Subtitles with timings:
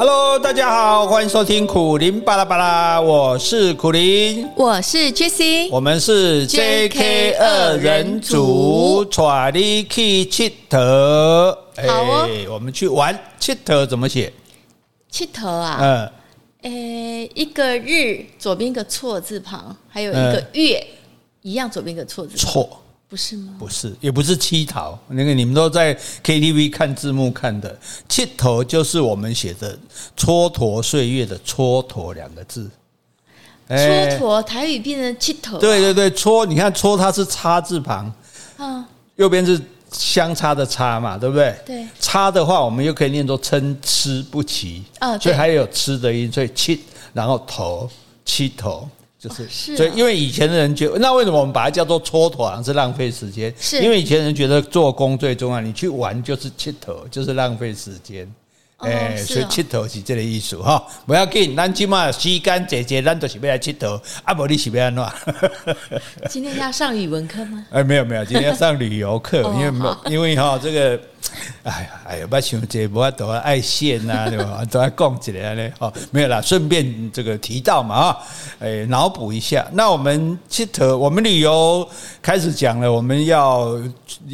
[0.00, 10.78] Hello，大家好，欢迎收听苦林巴拉巴拉，我是苦林，我是 Jessie，我们是 JK 二人组，带你去佚佗。
[11.86, 14.32] 好哦，我们去玩佚佗怎么写？
[15.10, 16.10] 佚佗啊，嗯，
[16.62, 20.96] 诶，一个日左边一个错字旁，还有一个月，嗯、
[21.42, 22.82] 一样左边一个错字旁，错。
[23.10, 23.54] 不是吗？
[23.58, 24.96] 不是，也不是乞讨。
[25.08, 25.92] 那个你们都在
[26.22, 27.76] KTV 看字幕看的，
[28.08, 29.76] 七头就是我们写的
[30.16, 32.70] “蹉跎岁月”的“蹉跎”两个字。
[33.68, 35.58] 蹉跎台语变成佚佗。
[35.58, 38.12] 对对对，蹉，你看蹉它是叉字旁，
[38.58, 38.84] 嗯，
[39.16, 41.52] 右边是相差的差嘛，对不对？
[41.66, 41.84] 对。
[41.98, 46.80] 差的话，我们又可以念作参差不齐，啊所以还有吃的音，所以七，
[47.12, 47.88] 然后佗，
[48.24, 48.86] 佚佗。
[49.20, 53.52] 就是，所以因为以前的人觉得，那为什么我们把它叫做蹉跎，好像是浪费时间？
[53.60, 58.26] 是因为以前人觉得做工最重要，你去玩就是切头，就是浪费时间。
[58.82, 60.82] 哎，所以佚佗是这个意思哈。
[61.06, 64.00] 不要紧，咱起码时间姐姐，咱都是要来佚佗。
[64.24, 65.04] 啊，不，你是要安怎？
[66.30, 67.64] 今天要上语文课吗？
[67.72, 71.00] 哎，没有没有，今天要上旅游课， 因为因为哈这个。
[71.62, 74.64] 哎呀，哎呀，不要想这，不要都爱现呐，对吧？
[74.70, 75.72] 都要讲起来嘞。
[75.78, 78.18] 哦，没有啦，顺便这个提到嘛，啊，
[78.58, 79.64] 哎，脑补一下。
[79.72, 81.88] 那我们佚佗，我们旅游
[82.20, 83.78] 开始讲了，我们要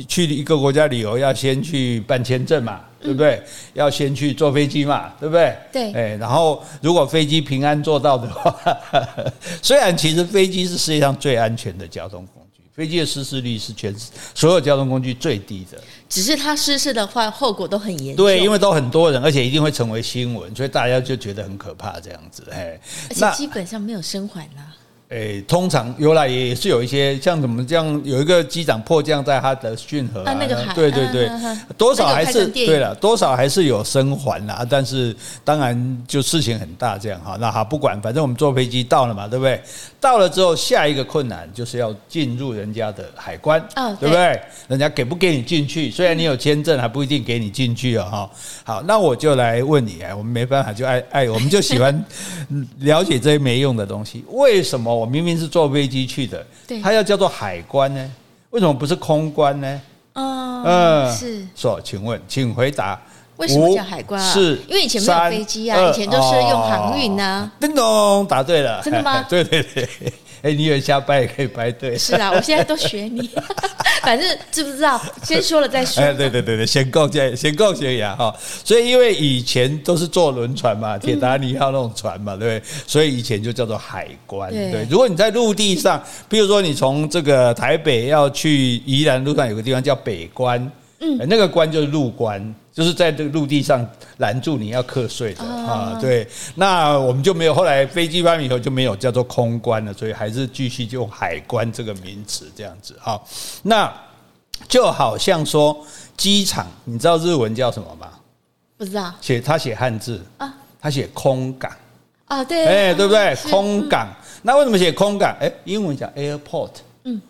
[0.09, 3.43] 去一个国家旅游，要先去办签证嘛，对不对？
[3.73, 5.57] 要先去坐飞机嘛，对不对？
[5.73, 5.93] 对。
[5.93, 8.55] 哎，然后如果飞机平安做到的话，
[9.63, 13.95] 虽然其实飞机是世界上最安全的交通工具，飞机的失事率是全
[14.35, 15.79] 所有交通工具最低的。
[16.09, 18.25] 只是它失事的话，后果都很严重。
[18.25, 22.45] 对，因为都很多人，而且一定会成为新闻，所以大家就觉得很可怕这样子。
[22.53, 22.79] 哎，
[23.11, 24.75] 而且基本上没有生还啦。
[25.09, 31.31] 诶，通常有来也是有一些像怎么这样，有一个机长迫降在他的逊河啊，那个海，对对对，
[31.79, 34.67] 多少还是对了，多少还是有生还啦。
[34.69, 37.37] 但是当然就事情很大这样哈。
[37.41, 39.61] 那好，不管，反正我们坐飞机到了嘛，对不对？
[40.01, 43.65] 到了之后，下一个困难就是要进入人家的海关，
[44.01, 44.41] 对不对？
[44.67, 45.89] 人家给不给你进去？
[45.89, 48.09] 虽然你有签证，还不一定给你进去哦。
[48.11, 48.31] 哈，
[48.65, 52.05] 好，那我就来问你哎，我们没办法，就爱爱，我们就喜欢
[52.81, 54.96] 了解这些没用的东西，为什么？
[54.97, 58.11] 我明明是坐飞机去的，对，它要叫做海关呢？
[58.51, 59.81] 为什么不是空关呢？
[60.15, 61.47] 嗯，嗯，是。
[61.55, 63.01] 说，请问，请回答。
[63.37, 64.33] 为什么叫海关啊？
[64.33, 67.53] 是因为以前没有飞机啊，以前都是用航运啊。
[67.61, 68.81] 叮咚，答对了。
[68.83, 69.23] 真的吗？
[69.29, 69.87] 对 对对。
[70.43, 71.97] 哎，你有下班也可以掰对。
[71.99, 73.31] 是啊，我现在都学你。
[74.03, 75.01] 反正知不知道？
[75.25, 76.03] 先说了再说。
[76.03, 78.33] 哎，对对对对，先告先先告先呀哈。
[78.65, 82.71] 所以因为以前都是坐轮船嘛，铁达尼号那种船嘛，对不对？
[82.87, 84.51] 所以以前就叫做海关。
[84.51, 90.71] 对，如果你在陆地上，比如说你从这个台北要去宜兰路上有个地方叫北关，
[91.01, 92.55] 嗯，那个关就是陆关。
[92.77, 93.89] 就是在这个陆地上
[94.19, 103.19] 拦住你要课税的啊，对，那我们就没有，后来飞机发明以后就没有叫做空关了，所以还是继续用海关这个名词这样子啊。
[103.63, 103.91] 那
[104.69, 105.75] 就好像说
[106.19, 108.11] 机场，你知道日文叫什么吗？
[108.77, 109.11] 不知道。
[109.23, 111.73] 写他写汉字啊，他写空港
[112.27, 113.35] 啊，对，哎，对不对？
[113.51, 115.35] 空港，那为什么写空港？
[115.41, 116.73] 哎，英文讲 airport，
[117.05, 117.23] 嗯，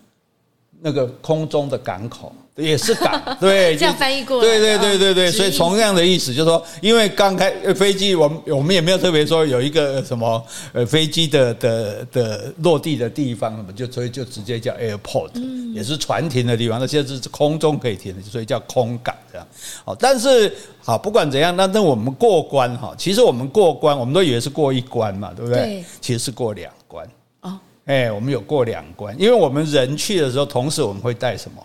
[0.81, 2.35] 那个空中的港口。
[2.57, 15.29] 也是港， 对，这样翻译过来，对对对对对，所以同样的意思就是说，因为刚开飞机，我们我们也没有特别说有一个什么呃飞机的的的落地的地方，就所以就直接叫 airport，
[15.73, 19.47] 也是船停的地方，那现在是空中可以停的，所以叫空港这样。
[19.85, 20.51] 好，但是
[20.83, 25.61] 好不管怎样，那那我们过关哈，其实我们过关，我们都以为是过一关嘛，对不对？
[25.61, 27.07] 对，其实是过两关。
[27.41, 31.63] 哦，哎，我们有过两关，因为我们人去的时候，同时我们会带什么？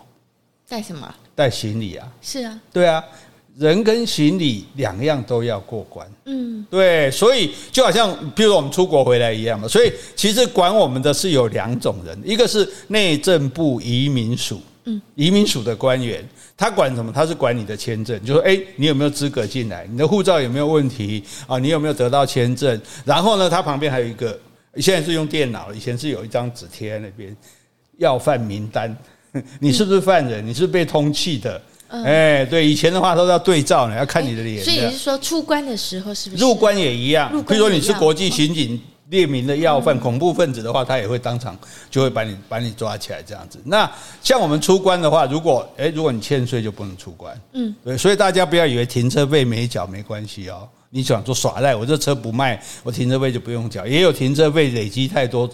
[0.67, 1.13] 带什么？
[1.35, 2.07] 带行李啊！
[2.21, 3.03] 是啊，对啊，
[3.57, 6.07] 人跟行李两样都要过关。
[6.25, 9.67] 嗯，对，所以就好像，比如说我们出国回来一样嘛。
[9.67, 16.27] 所以其实管我们的是有两种人，一个是内政部移民署，嗯，移民署的官员，
[16.57, 17.11] 他管什么？
[17.11, 19.87] 他是管你的签证，就说，哎，你有没有资格进来？
[19.91, 21.59] 你的护照有没有问题啊？
[21.59, 22.79] 你有没有得到签证？
[23.05, 24.39] 然后呢，他旁边还有一个，
[24.77, 27.35] 现在是用电脑，以前是有一张纸贴在那边，
[27.97, 28.95] 要犯名单。
[29.59, 30.45] 你是不是犯人？
[30.45, 31.61] 你是被通缉的？
[31.89, 34.63] 哎，对，以前的话都要对照呢，要看你的脸。
[34.63, 36.41] 所以你是说出关的时候是不是？
[36.41, 37.29] 入关也一样。
[37.47, 41.55] 比如说你是国际刑警列明的要犯、恐怖分子的话，他也会当场
[41.91, 43.59] 就会把你把你抓起来这样子。
[43.63, 43.87] 那
[44.23, 47.39] 像我们出关的话，如果哎，如果你欠税就不能出关。
[47.51, 50.67] 嗯，对，所以大家不要以为停车费没缴没关系哦。
[50.89, 53.85] 你想说耍赖，我这车不卖，我停车费就不用缴。
[53.85, 55.47] 也有停车费累积太多，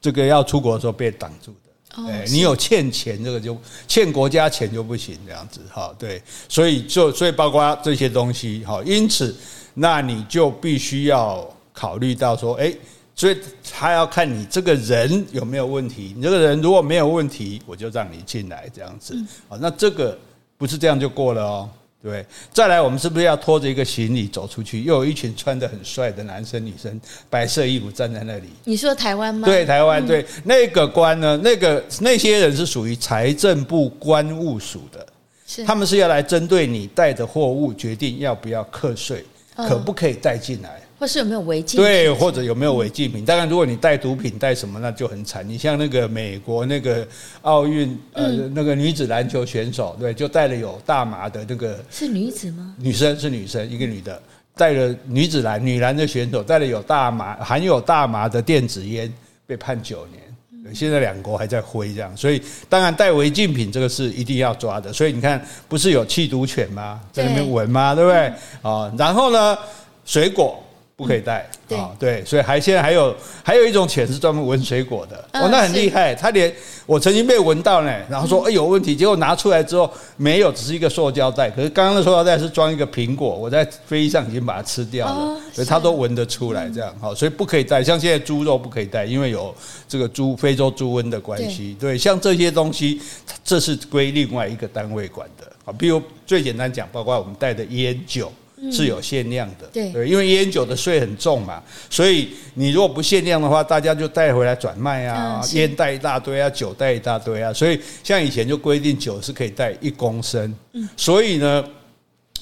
[0.00, 1.59] 这个要出国的时候被挡住的。
[1.96, 3.56] 哎，你有欠钱，这个就
[3.88, 5.94] 欠国家钱就不行，这样子哈。
[5.98, 8.80] 对，所以就所以包括这些东西哈。
[8.84, 9.34] 因此，
[9.74, 12.72] 那你就必须要考虑到说，哎，
[13.14, 13.36] 所以
[13.72, 16.12] 他要看你这个人有没有问题。
[16.16, 19.16] 你这个人如果没有问题，我就让你进来这样子。
[19.48, 20.16] 好，那这个
[20.56, 21.70] 不是这样就过了哦。
[22.02, 24.82] 对，再来，我们是不是要拖着一个行李走出去？
[24.84, 26.98] 又有一群穿的很帅的男生女生，
[27.28, 28.48] 白色衣服站在那里。
[28.64, 29.46] 你说台湾吗？
[29.46, 30.06] 对，台湾。
[30.06, 31.38] 对，那个官呢？
[31.44, 35.06] 那个那些人是属于财政部官务署的，
[35.46, 39.22] 是他们是要来针对你带的货物决定要不要课税，
[39.54, 40.80] 可不可以带进来。
[41.00, 41.80] 或是有没有违禁？
[41.80, 43.24] 对，或者有没有违禁品？
[43.24, 45.48] 当然，如果你带毒品带什么，那就很惨。
[45.48, 47.08] 你像那个美国那个
[47.40, 52.74] 奥运呃那个女子篮球选手，对，就带了有大麻的那个是女子吗？
[52.78, 54.20] 女生是女生，一个女的
[54.54, 59.10] 带了女子篮女篮的选手带了有大麻含有大麻的电子烟，
[59.46, 60.74] 被判九年。
[60.74, 64.92] 现在两国还在挥这样，所以当然带违禁品这个是一定要抓的。
[64.92, 67.00] 所以你看，不是有缉毒犬吗？
[67.10, 67.94] 在那边闻吗？
[67.94, 68.32] 对不对？
[68.60, 69.56] 啊，然后呢，
[70.04, 70.62] 水果。
[71.00, 71.48] 不可以带。
[71.70, 73.14] 啊，对，所以还现在还有
[73.44, 76.52] 还有一种犬是专门闻水果的，哦，那很厉害，他连
[76.84, 89.54] 我曾经被闻到呢，然后说哎有问题，结果拿出来之后没有，只是一个塑胶袋，可是刚刚的塑胶袋是装一个苹果，我在飞机上已经把它吃掉了，所以它都闻得出来这样，好，所以不可以带，像现在猪肉不可以带，因为有
[89.88, 93.00] 这个猪非洲猪瘟的关系，对，像这些东西，
[93.44, 98.32] 这是归另外一个单位管的，啊，比如最简单讲，包括我们带的烟酒。
[98.70, 110.54] 是有限量的，对，因为烟酒的税很重嘛，所以你如果不限量的话，大家就带回来转卖啊，烟带一大堆啊，酒带一大堆啊，所以像以前就规定酒是可以带一公升，
[110.96, 111.64] 所以呢，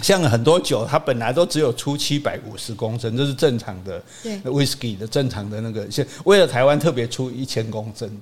[0.00, 8.14] 像很多酒它本来都只有出七百五十公升，这是正常的，对，whisky 的正常的那个，现为了台湾特别出一千公升的。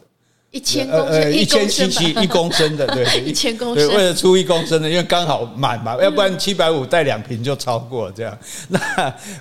[0.57, 8.39] 一千公升，一千七七一公升的，对， 一千公升，为了出一公升的，因为刚好满嘛，要不然七百五带两瓶就超过这样。
[8.69, 8.81] 那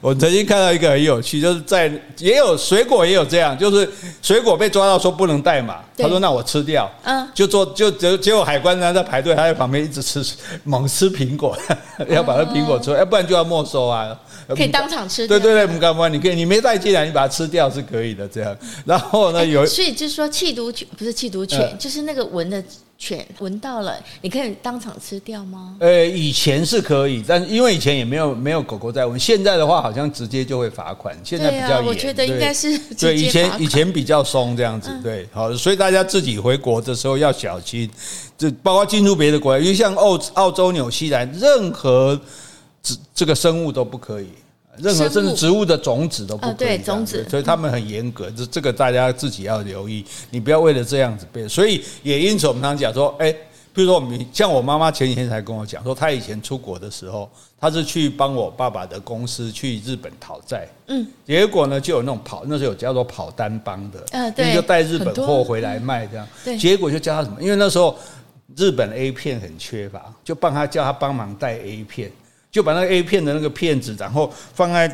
[0.02, 3.90] 我曾经看到一个很有趣，就是在也有水果也有这样，就是
[4.22, 10.22] 水果被抓到说不能带嘛，他说那我吃掉，嗯，就做就结结果海关呢在排队，他在旁边一直吃
[10.66, 11.58] 猛吃苹果，
[12.10, 14.14] 要把那苹果吃，要不然就要没收啊。
[14.50, 16.08] 可以当场吃，对对对，不干嘛？
[16.08, 18.56] 你可以，你没带进来，你把它吃掉是可以的，这样。
[18.86, 22.64] 然后呢，有所以就是说，气毒犬不是气毒犬，就是那个闻的
[22.98, 25.76] 犬，闻到了，你可以当场吃掉吗？
[25.80, 31.86] 呃，以前是可以，但因为以前也没有没有狗狗在闻，现在的话好像直接就会罚款，现在比较严。
[31.86, 37.90] 我觉得应该是对，以前以前比较松这样子，对，好，所以大家自己回国的时候要小心，
[38.38, 42.20] 就包括进入别的国家，因为像澳澳洲、纽西兰，任何。
[42.86, 44.30] 这这个生物都不可以，
[44.78, 51.50] 任何甚至植物的种子都不可以，哦、对种子，所以他们很严格，这这个大家自己要留意，你不要为了这样子变。
[51.50, 53.32] 所以也因此我们常讲说，哎，
[53.74, 57.28] 比如说我们像我妈妈前几天才跟我讲说，她以前出国的时候，
[57.60, 67.42] 她是去帮我爸爸的公司去日本讨债，嗯，结果呢就有那种跑，那时候有叫做跑单帮的，嗯，对，就带日本货回来卖这样，对，结果就叫他什么？
[67.42, 67.98] 因为那时候
[68.56, 72.12] 日本 A 片很缺乏，就帮他叫他帮忙带 A 片。
[72.56, 74.90] 就把那个 A 片的那个片子，然后放在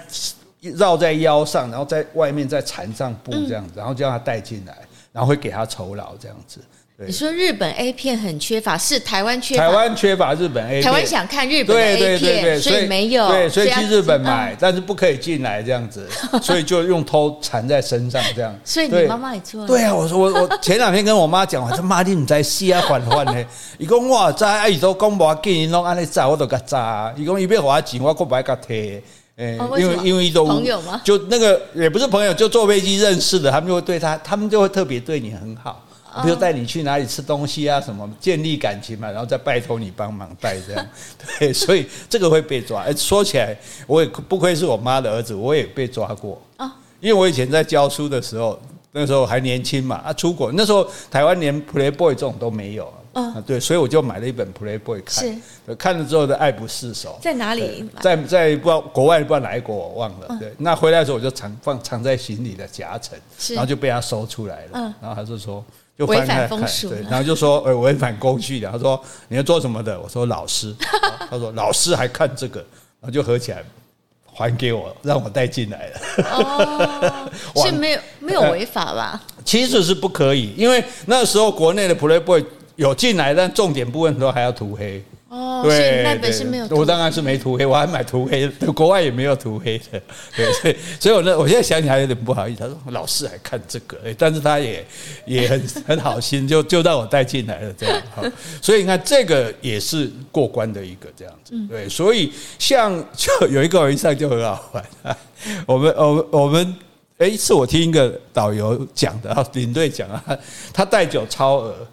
[0.61, 4.75] 绕在腰上，然后在外面再缠上布这样子，然后叫他带进来，
[5.11, 6.59] 然后会给他酬劳这样子。
[7.07, 9.63] 你说日本 A 片很缺乏，是台湾缺乏？
[9.63, 10.83] 台湾缺乏日本 A 片。
[10.83, 13.27] 台湾想看日本 A 片，所以没有。
[13.27, 16.07] 对，所以去日本买，但是不可以进来这样子，
[16.41, 18.55] 所以就用偷缠在身上这样。
[18.63, 19.67] 所以你妈妈也做了。
[19.67, 23.45] 对啊，我说我我前两天跟我妈讲，我说妈你唔知死啊缓缓呢？
[23.79, 27.11] 伊讲我知，啊伊都讲无要紧，伊拢安尼炸，我都甲炸。
[27.17, 29.03] 伊讲伊要花钱，我可不爱甲退。
[29.37, 31.01] 诶，因为因为都朋友吗？
[31.03, 35.83] 就那个也不是朋友，就坐飞机认识的，他们就会对他，他们就会特别对你很好。
[36.21, 40.85] 比如带你去哪里吃东西啊，什么建立感情嘛，然后再拜托你帮忙带这样，
[41.39, 42.85] 对，所以这个会被抓。
[42.93, 46.75] 说起来，我也不愧是我妈的儿子，我也被抓过啊。
[46.99, 48.59] 因为我以前在教书的时候，
[48.91, 57.17] 那时候还年轻嘛，啊，出国那时候台湾连 Playboy 这种都没有啊，对，所以我就买了一本 Playboy 看，看了之后的爱不释手。
[57.21, 57.89] 在哪里？
[58.01, 60.37] 在在不知道国外不知道哪一国我忘了。
[60.39, 63.17] 对，那回来的时候我就藏放藏在行李的夹层，
[63.55, 64.93] 然后就被他搜出来了。
[65.01, 65.63] 然后他就说。
[65.97, 68.69] 就翻开看，对，然后就说，呃，违反公序的。
[68.71, 69.99] 他说你要做什么的？
[69.99, 70.75] 我说老师。
[71.29, 72.59] 他说老师还看这个，
[72.99, 73.63] 然后就合起来
[74.33, 75.99] 还给我，让我带进来了。
[76.31, 77.29] 哦，
[77.63, 79.21] 是没有没有违法吧？
[79.45, 82.43] 其实是不可以，因为那时候国内的 Playboy
[82.75, 85.03] 有进来，但重点部分都还要涂黑。
[85.31, 86.67] 哦，对，那本是没有。
[86.71, 90.01] 我当然是没涂黑，我还买涂黑的，国外也没有涂黑的。
[90.35, 92.59] 对，所以所以我呢，我现在想起来有点不好意思。
[92.59, 94.85] 他说老师还看这个，但是他也
[95.25, 98.01] 也很很好心，就就让我带进来了这样。
[98.13, 98.21] 好，
[98.61, 101.55] 所以你看这个也是过关的一个这样子。
[101.69, 105.17] 对，所以像就有一个我一上就很好玩啊。
[105.65, 106.75] 我们我们我们。
[107.17, 110.23] 哎，是我听一个导游讲的啊，领队讲啊，
[110.73, 111.87] 他带酒超额、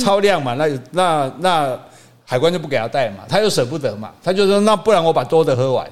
[0.00, 1.80] 超量嘛，那那那
[2.26, 5.90] 海关就不给他带嘛，他又舍不得嘛，他就说那不然我把多的喝完。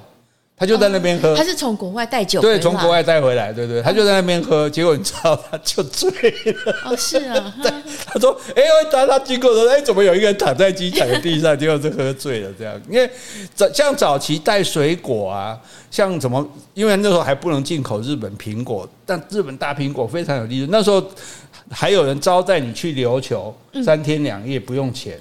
[0.57, 6.76] 他就在那边喝，哦，他是从国外带酒，对，从国外带回来，对对，他就在那边喝，结果你知道他就醉了。
[6.85, 7.73] 哦，是啊， 对，
[8.07, 12.81] 他说，哎，他他经过说，哎，怎么有一个人躺在机场的地上，结果是喝醉了这样。
[12.88, 13.11] 因为
[13.53, 15.59] 早像早期带水果啊，
[15.91, 21.05] 像什么，因为那时候还不能进口日本苹果，但日本大苹果非常有利润，那时候
[21.69, 23.53] 还有人招待你去琉球
[23.85, 25.21] 三天两夜不用钱。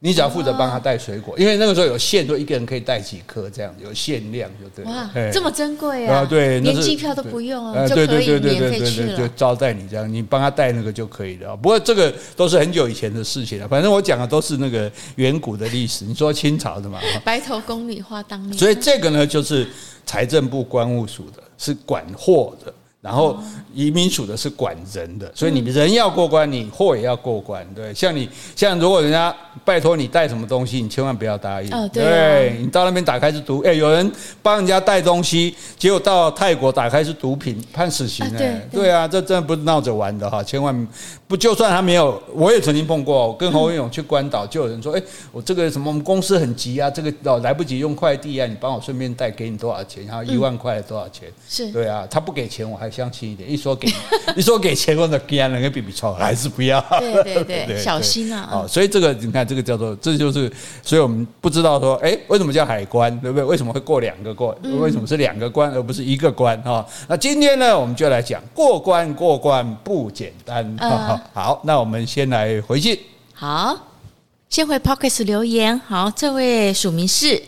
[0.00, 4.84] 你只要负责帮他带水果，因为那个时候有限，就一个人可以带几颗这样，有限量就对。
[4.84, 6.24] 哇，这么珍贵啊！
[6.24, 9.18] 对，连机票都不用啊，就可以免费去了。
[9.18, 11.56] 就招待你这样，你帮他带那个就可以了。
[11.56, 16.04] 不过这个都是很久以前的事情了，反正我讲的都是那个远古的历史。
[16.04, 17.00] 你说清朝的嘛？
[17.24, 18.56] 白头宫女话当年。
[18.56, 19.66] 所以这个呢，就是
[20.06, 22.72] 财政部关务署的，是管货的。
[23.00, 23.38] 然后
[23.72, 27.64] 移民署的是管人的，所以你人要过关，你货也要过关。
[27.72, 31.72] 对，像你像如果人家拜托你带什么东西，你千万不要答应。
[31.72, 34.10] 哦，对，对，你到那边打开是毒，哎，有人
[34.42, 38.26] 帮人家带东西，结果到泰国打开是毒品，判死刑。
[38.36, 40.88] 哎，对啊，这真的不是闹着玩的哈，千万
[41.28, 50.04] 不，就算他没有，我也曾经碰过，我跟侯文勇去关岛，就有人说，哎，我这个什么，我们公司很急啊，这个哦来不及用快递啊，你帮我顺便带，给你多少钱？
[50.04, 51.32] 然后一万块多少钱？
[51.48, 52.88] 是对啊，他不给钱，我还。
[52.98, 53.88] 相亲一点，一说给，
[54.34, 56.84] 一说给钱，我就惊了，个比比错，还是不要。
[56.98, 58.48] 对对对，对 小心啊！
[58.52, 60.50] 哦，所以这个你看，这个叫做，这就是，
[60.82, 63.44] 所以我们不知道说，哎，为什么叫海关，对不对？
[63.44, 64.52] 为什么会过两个关？
[64.80, 66.60] 为什么是两个关而不是一个关？
[66.62, 70.76] 哈，那今天呢，我们就来讲过关，过关不简单。
[70.80, 72.98] 好，好，那我们先来回信。
[73.32, 73.78] 好，
[74.48, 75.78] 先回 Podcast 留言。
[75.86, 77.40] 好，这位署名是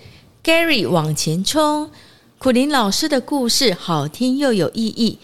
[0.45, 1.91] Gary 往前冲，
[2.39, 5.19] 苦林老师的故事好听又有意义。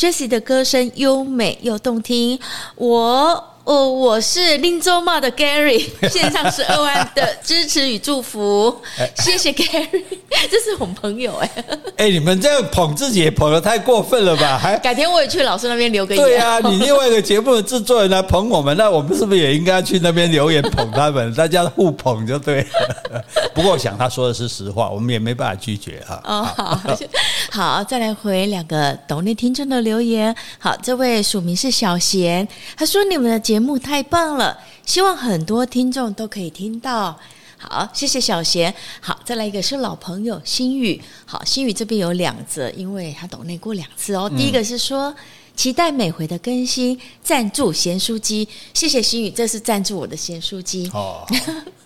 [0.00, 2.40] Jessie 的歌声优美又动听，
[2.76, 3.44] 我。
[3.70, 8.76] 哦，我是林州骂的 Gary， 线上十二万的支持与祝福，
[9.18, 10.02] 谢谢 Gary，
[10.50, 11.50] 这是我们朋友哎。
[11.96, 14.58] 哎，你们这样捧自己也捧的太过分了吧？
[14.60, 16.24] 还改天我也去老师那边留个言。
[16.24, 21.32] 对啊，你另外一个节目的制作人来捧我们，那我们是不是也应该去那边留言捧他们？
[21.34, 23.24] 大家互捧就对了。
[23.54, 26.20] 不过我想他说的是实话，我们也没办法拒绝哈。
[26.24, 26.80] 哦，好，
[27.52, 30.34] 好，再来回两个懂内听众的留言。
[30.58, 33.70] 好，这位署名是小贤，他说你们的节目。
[33.70, 37.16] 节目太棒了，希望很多听众都可以听到。
[37.56, 38.74] 好，谢谢小贤。
[39.00, 41.00] 好，再来一个是老朋友心宇。
[41.24, 44.28] 好，心宇这边有两则，因为他抖内过两次哦。
[44.36, 45.14] 第一个是说
[45.54, 48.48] 期待每回的更新，赞助咸酥鸡。
[48.74, 50.90] 谢谢心宇，这是赞助我的咸酥鸡。
[50.92, 51.24] 哦，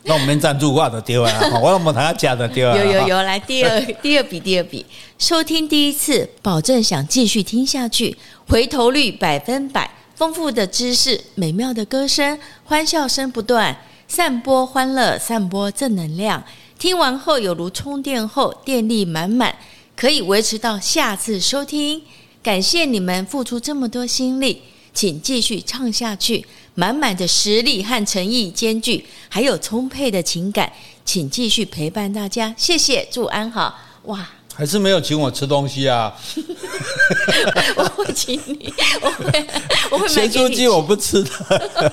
[0.04, 2.74] 那我们赞助我的丢啊， 我我们他家的丢啊。
[2.74, 4.86] 有有有，来第二第二笔第二笔，
[5.18, 8.16] 收听第一次，保证想继续听下去，
[8.48, 9.90] 回头率百分百。
[10.24, 13.76] 丰富的知识，美妙的歌声，欢笑声不断，
[14.08, 16.42] 散播欢乐，散播正能量。
[16.78, 19.54] 听完后有如充电后，电力满满，
[19.94, 22.00] 可以维持到下次收听。
[22.42, 24.62] 感谢你们付出这么多心力，
[24.94, 26.46] 请继续唱下去。
[26.74, 30.72] 满满的实力和诚意兼具，还有充沛的情感，
[31.04, 32.54] 请继续陪伴大家。
[32.56, 33.78] 谢谢，祝安好。
[34.04, 34.26] 哇！
[34.56, 36.14] 还是没有请我吃东西啊！
[37.76, 39.46] 我会请你，我会，
[39.90, 41.30] 我会咸酥鸡我不吃的。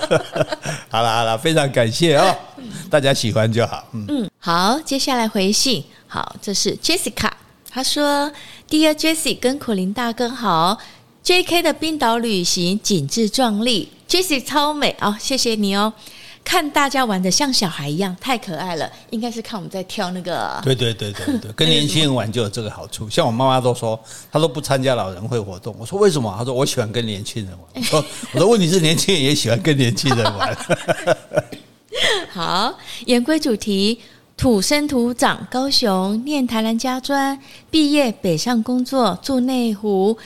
[0.89, 2.36] 好了好了，非常感谢哦，
[2.89, 3.84] 大家喜欢就好。
[3.94, 5.84] 嗯嗯，好，接下来回信。
[6.08, 7.32] 好，这是 Jessica，
[7.70, 8.32] 她说
[8.70, 10.77] ：“Dear Jessie 跟苦林大哥好
[11.25, 15.94] ，JK 的冰岛旅行景致壮丽，Jessie 超美哦，谢谢你哦。”
[16.44, 18.90] 看大家玩的像小孩一样，太可爱了。
[19.10, 20.60] 应该是看我们在跳那个。
[20.64, 23.10] 对对对对对， 跟年轻人玩就有这个好处。
[23.10, 24.00] 像我妈妈都说，
[24.32, 25.76] 她都不参加老人会活动。
[25.80, 26.34] 我说为什么？
[26.38, 27.62] 她说我喜欢跟年轻人玩。
[27.76, 30.58] 我说 我的问题是年轻人也喜欢跟年轻人玩。
[32.32, 34.00] 好，言归主题，
[34.36, 40.18] 土生土长，高雄念台南家专，毕业北上工作，住内湖。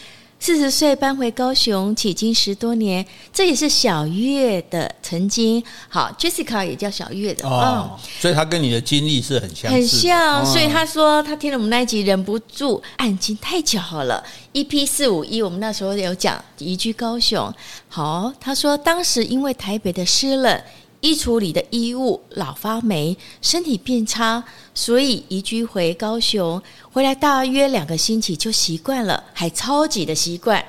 [0.46, 5.64] 四十岁搬回高雄，迄今十多年，这也是小月的曾经。
[5.90, 10.46] 好，Jessica 也叫小月的哦，嗯、所以她跟你的经历是很像，很像。
[10.46, 14.24] 所以她说，她听了我们那一集，忍不住按金，太巧合了。
[14.54, 17.52] EP 四五一，我们那时候有讲移居高雄。
[17.88, 20.62] 好，她说当时因为台北的湿冷。
[21.02, 26.62] 衣橱里的衣物老发霉，身体变差，所以移居回高雄。
[26.92, 30.64] 回来大约两个星期就习惯了，还超级的习惯。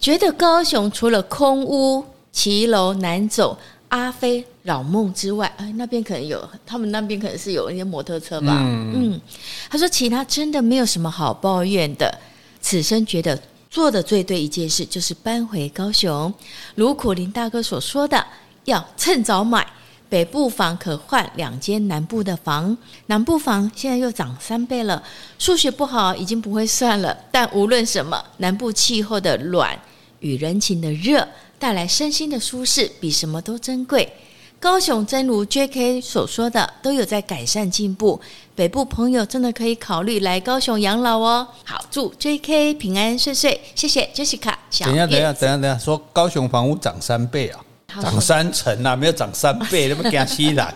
[0.00, 3.56] 觉得高雄除了空屋、骑楼难走、
[3.90, 8.58] 阿飞老梦之外，哎，那边可能有，他们那边可能是有一些摩托车吧。
[8.60, 9.20] 嗯，嗯，
[9.68, 12.18] 他说其他真的没有什么好抱怨的。
[12.60, 13.40] 此生觉得
[13.70, 16.32] 做的最对一件事就是搬回高雄，
[16.74, 18.26] 如苦林大哥所说的。
[18.64, 19.66] 要趁早买，
[20.08, 22.76] 北部房可换两间南部的房，
[23.06, 25.02] 南部房现在又涨三倍了。
[25.38, 29.78] 数学不好已经不会算了，但无论什么，南部气候的暖
[30.20, 31.26] 与人情的热，
[31.58, 34.12] 带来身心的舒适，比什么都珍贵。
[34.58, 36.02] 高雄真如 J.K.
[36.02, 38.20] 所说的，都有在改善进步。
[38.54, 41.48] 北部朋友真的可以考虑来高雄养老哦。
[41.64, 42.74] 好，祝 J.K.
[42.74, 44.52] 平安顺遂，谢谢 Jessica。
[44.84, 47.60] 等一下，等一下，等一下，等一下，说高雄房屋涨三倍啊！
[48.00, 50.66] 涨三成啊，没有涨三倍， 那么惊死人。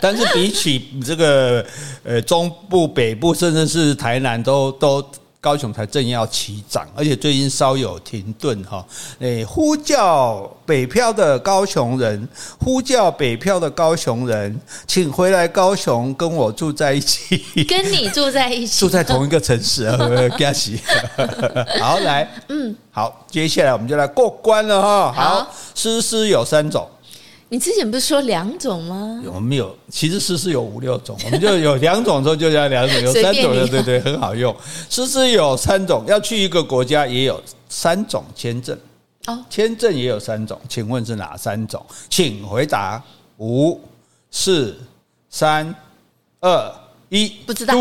[0.00, 1.64] 但是比起这个
[2.04, 5.04] 呃中部、北部，甚至是台南，都都。
[5.46, 8.84] 高雄才正要起涨，而且最近稍有停顿哈。
[9.20, 17.40] 诶，呼叫北漂的高雄人，呼叫北漂的高雄人，请回来高雄跟我住在一起。
[17.62, 19.96] 跟你住在一起，住在同一个城市啊，
[20.36, 20.80] 恭喜。
[21.78, 25.12] 好，来，嗯，好，接下来我们就来过关了哈。
[25.12, 26.84] 好，诗诗有三种。
[27.48, 29.22] 你之前不是说两种吗？
[29.32, 29.76] 我们有？
[29.88, 34.54] 其实诗诗有五六种，我们就有两种之后就叫两种，有三种的对对，很好用。
[34.90, 38.76] 诗诗有三种，要去一个国家也有三种签证
[39.26, 41.84] 哦，签证也有三种，请问是哪三种？
[42.10, 43.00] 请回答
[43.38, 43.80] 五、
[44.32, 44.76] 四、
[45.30, 45.72] 三、
[46.40, 46.74] 二、
[47.10, 47.74] 一，不知道。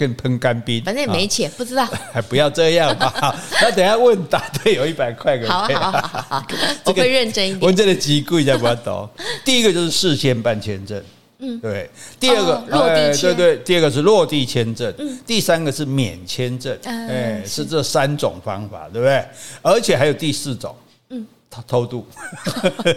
[0.00, 1.84] 更喷干冰，反正也没钱，不知道。
[2.10, 3.36] 还不要这样吧。
[3.60, 5.38] 那等下问答对有一百块。
[5.46, 6.46] 好好好好，
[6.86, 7.60] 我会认真一点。
[7.60, 9.06] 问这个机贵一下不要抖。
[9.44, 11.02] 第一个就是事先办签证，
[11.40, 11.90] 嗯，对。
[12.18, 13.56] 第二个落地签，对对。
[13.58, 14.90] 第二个是落地签证，
[15.26, 19.22] 第三个是免签证，哎，是这三种方法，对不对？
[19.60, 20.74] 而且还有第四种。
[21.50, 22.06] 偷偷渡，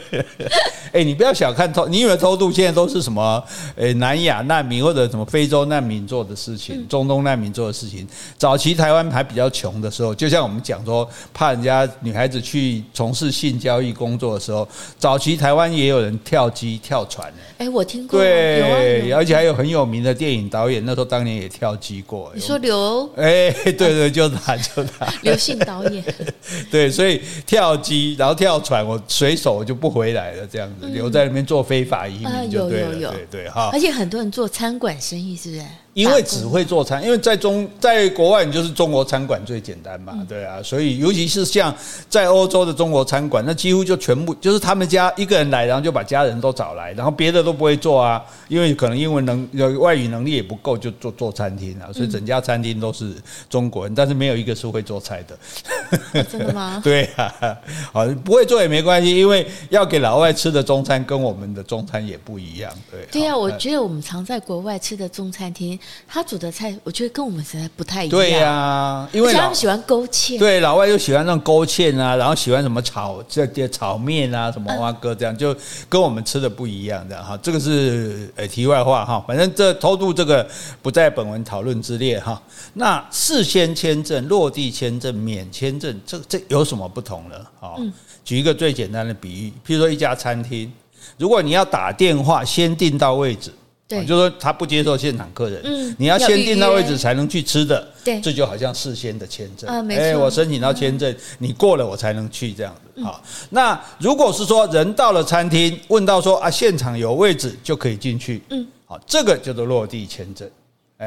[0.94, 3.44] 哎、欸，你不要小看偷，你以为偷渡现在都是什么？
[3.76, 8.08] 呃，南亚难民或者什么非洲难民做的事情，中东难民做的事情。
[8.38, 14.68] 早期台湾还比较穷的时候，就像我们讲说，怕人家女孩子去从事性交易工作的时候，
[15.00, 17.34] 早期台湾也有人跳机跳船。
[17.58, 22.32] 哎，我听过，对，而且还有很有名的电影导演，那时候当年也跳机过。
[22.36, 23.10] 你说刘？
[23.16, 26.04] 哎，对对，就他，就他，刘姓导演。
[26.70, 28.38] 对，所以跳机，然后。
[28.44, 33.70] 跳船，我随手我就不回来了，这样子留在那边做非法移民就对了，对对哈。
[33.72, 35.64] 而且很多人做餐馆生意，是不是？
[35.94, 41.74] 因为只会做餐，因为在中在国外，你就是中国餐馆最简单嘛，对啊，所以尤其是像
[42.10, 53.14] 在欧洲的中国餐馆，那几乎就全部就是他们家一个人来，然后就把家人都找来，然后别的都不会做啊，因为可能英文能有外语能力也不够，就做做餐厅啊，所以整家餐厅都是
[53.48, 56.24] 中国人，但是没有一个是会做菜的。
[56.24, 56.82] 真的吗？
[56.84, 57.32] 对啊，
[57.92, 63.06] 好，不会做也没关系，因为要给老外吃的中餐跟我们的中餐也不一样，对。
[63.12, 65.80] 对啊，我觉得我们常在国外吃的中餐厅。
[66.08, 68.12] 他煮的菜，我觉得跟我们实在不太一样。
[68.12, 70.38] 对呀、啊，因为他们喜欢勾芡。
[70.38, 75.56] 对，老外又喜欢那种勾芡啊，然后喜欢什么炒这些炒面啊，什么花哥这样，就
[75.90, 77.38] 跟我们吃的不一样的哈。
[77.42, 80.48] 这个是呃题外话哈，反正这偷渡这个
[80.82, 82.40] 不在本文讨论之列哈。
[82.74, 87.36] 那事先签证、落地签证、免签证，这这有什么不同呢？
[87.60, 87.80] 好，
[88.24, 90.72] 举一个最简单的比喻，譬如说一家餐厅，
[91.18, 93.52] 如果你要打电话先订到位置。
[93.88, 103.04] 对，就是说他不接受现场客人，嗯，你要先订到位置才能去吃的，对，这就好像事先的签证啊，没错，哎，我申请到签证，你过了我才能去这样子。
[103.04, 110.50] 好，那如果是说人到了餐厅，问到说啊，现场有位置就可以进去，嗯，好，这个叫做落地签证。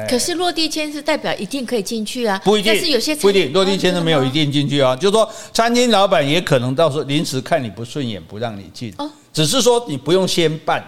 [0.07, 2.39] 可是落地签是代表一定可以进去啊？
[2.45, 4.95] 不一定，但是有些不一定，落地签证没有一定进去啊。
[4.95, 8.93] 就是说，餐厅老板也可能到时候临时看你不顺眼，不让你进，
[9.33, 10.85] 只是说你不用先办。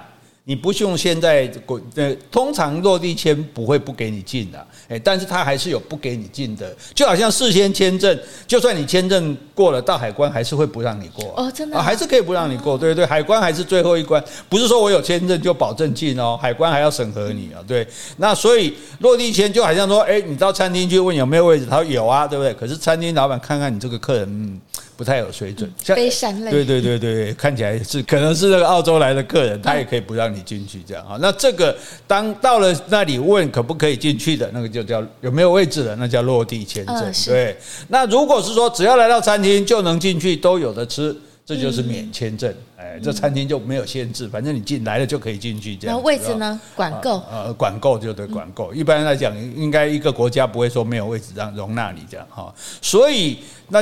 [0.49, 22.51] 你不用现在过，呃，通常落地签不会不给你进的，诶，但是他还是有不给你进的，就好像事先签证，就算你签证过了，到海关还是会不让你过哦，真的啊，还是可以不让你过，对对，海关还是最后一关，不是说我有签证就保证进哦，海关还要审核你啊，对，那所以落地签就好像说，诶，你到餐厅去问有没有位置，他说有啊，对不对？
[22.55, 24.59] 可是餐厅老板看看你这个客人，嗯。
[24.99, 26.51] 不太有水准，像非善类。
[26.51, 31.17] 对对对对，看起来是可能是那个澳洲来的客人，他也可以不让你进去这样啊。
[31.21, 31.73] 那这个
[32.05, 37.13] 当到了那里问可不可以进去的那个就叫有没有位置的，那叫落地签证。
[37.27, 37.55] 对，
[37.87, 45.95] 那如果是说只要来到餐厅就能进去，都有的吃，这就是免签证，哎，这餐厅就没有限制，反正你进来了就可以进去，这样。
[45.95, 46.59] 那位置呢？
[46.75, 47.23] 管够？
[47.31, 48.73] 呃，管够就得管够。
[48.73, 52.53] 一般来讲，应该一个国家不会说没有位置让容纳你这样哈。
[52.81, 53.81] 所以那。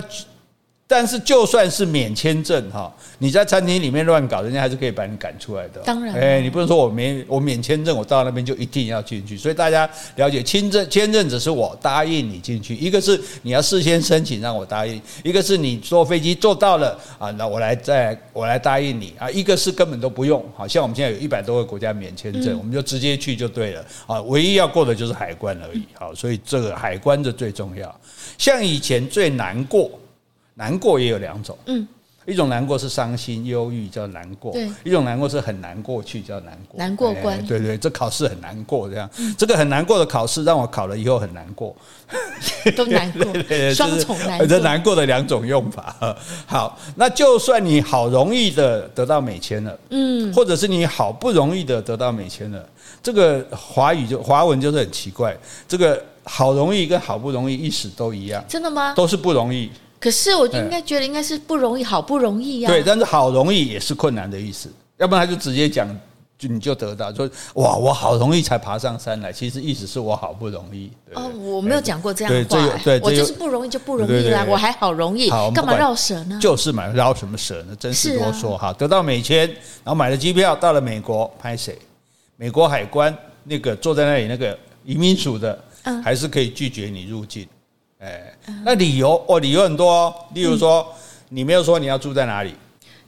[0.89, 5.81] 但是就算是免签证哈，你在餐厅里面乱搞，人家还是可以把你赶出来的。
[5.81, 9.37] 当然，哎，你不能说我没我免签证，我到那边就一定要进去。
[9.37, 20.41] 所以大家了解，签证签证只是我答应你进去，一个是你要事先申请让我答应，一个是你坐飞机坐到了啊，那我来再我来答应你啊，一个是根本都不用。
[20.55, 25.83] 好像我们现在有一百多个国家免签证，我们就直接去就对了啊，唯一要过的就是海关而已。
[25.95, 27.93] 好，所以这个海关的最重要。
[28.37, 29.91] 像以前最难过。
[30.57, 31.87] 难过也有两种，嗯，
[32.25, 36.77] 一种难过是伤心、忧郁，叫难过；对，一种难过是很难过去，叫难过。
[36.79, 41.75] 难过关，欸、对，对对，这考试很难过，这样，嗯、这个很难过的考试让我考了以后很难过，
[42.75, 43.23] 都难过，
[43.73, 45.95] 双重难过，这难过的两种用法。
[46.47, 52.67] 好，那就算你好容易的得到美签了，嗯，或者是你好不容易的得到美签了，
[53.03, 58.93] 这个华语就华文就是很奇怪，这个好容易跟好不容易意思都一样，真的吗？
[58.95, 59.69] 都是不容易。
[59.99, 62.69] 可是我就应该觉得应该是不容易，好不容易呀。
[62.69, 65.87] 对，但是好容易也是困难的意思，要不然他就直接讲，
[66.37, 70.91] 就你就得到，说哇，我好容易才爬上山来，其实意思是我好不容易。
[71.15, 76.37] 哦，我没有讲过这样的话，对，我就是不容易就不容易啦，我还好容易，干嘛绕舌呢？
[76.39, 77.75] 就是嘛，绕什么舌呢？
[77.79, 78.71] 真是多说哈。
[78.73, 81.75] 得到美签，然后买了机票到了美国，拍谁？
[82.35, 84.55] 美国海关那个坐在那里那个
[84.85, 85.57] 移民署的，
[86.03, 87.47] 还是可以拒绝你入境。
[87.99, 88.31] 哎，
[88.63, 90.15] 那理由哦，理由很多哦。
[90.33, 90.95] 例如说，嗯、
[91.29, 92.53] 你没有说你要住在哪里，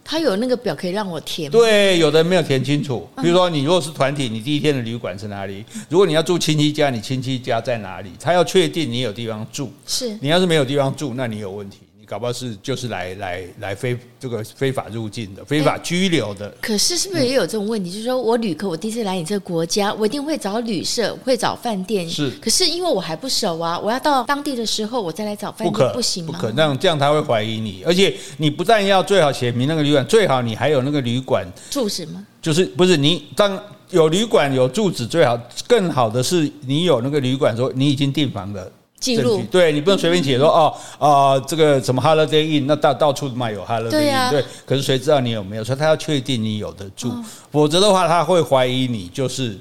[0.04, 1.52] 他有那个表可以让我填。
[1.52, 3.08] 对，有的没有填清楚。
[3.22, 5.64] 比如说，你如果是团体，你第一天的旅馆是哪里？
[5.90, 8.12] 如果你要住亲戚家，你亲戚家在哪里？
[8.20, 9.72] 他要确定你有地方住。
[9.86, 11.82] 是你要是没有地方住，那你有问题。
[12.10, 16.50] 搞不好是就是来来来非这个非法入境的、非法拘留的。
[16.60, 17.92] 可是是不是也有这种问题？
[17.92, 22.10] 就是说我旅客，我第一次来你这个国家，我一定会找旅社，会找饭店。
[22.10, 22.32] 是。
[22.42, 26.34] 可是因为我还不熟啊，我要到当地的时候，我再来找饭店，不可不行吗？
[26.34, 27.84] 不可，那样这样他会怀疑你。
[27.86, 32.26] 而且你不但要最好写明那个旅馆，最好你还有那个旅馆住址吗？
[32.42, 38.72] 就是不是你当有旅馆有住址最好，更好的是你有那个旅馆说你已经订房了。
[39.00, 45.64] 记录对，你不能随便写说哦啊，这个什么 Holiday Inn，那到到处嘛有 Holiday Inn，对，可是谁知道你有没有？
[45.64, 47.12] 所以他要确定你有的住，
[47.52, 49.58] 否则的话他会怀疑你就是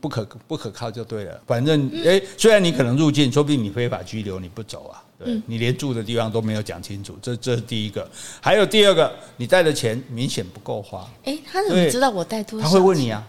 [0.00, 1.40] 不可不可靠就对了。
[1.46, 8.08] 反正诶，虽然你可能入境，说不定你非法拘留，你不走啊，对，你连住的地方都没有讲清楚，这这是第一个。
[8.40, 11.08] 还有第二个，你带的钱明显不够花。
[11.24, 12.66] 诶，他怎么知道我带多少？
[12.66, 13.24] 他会问你啊。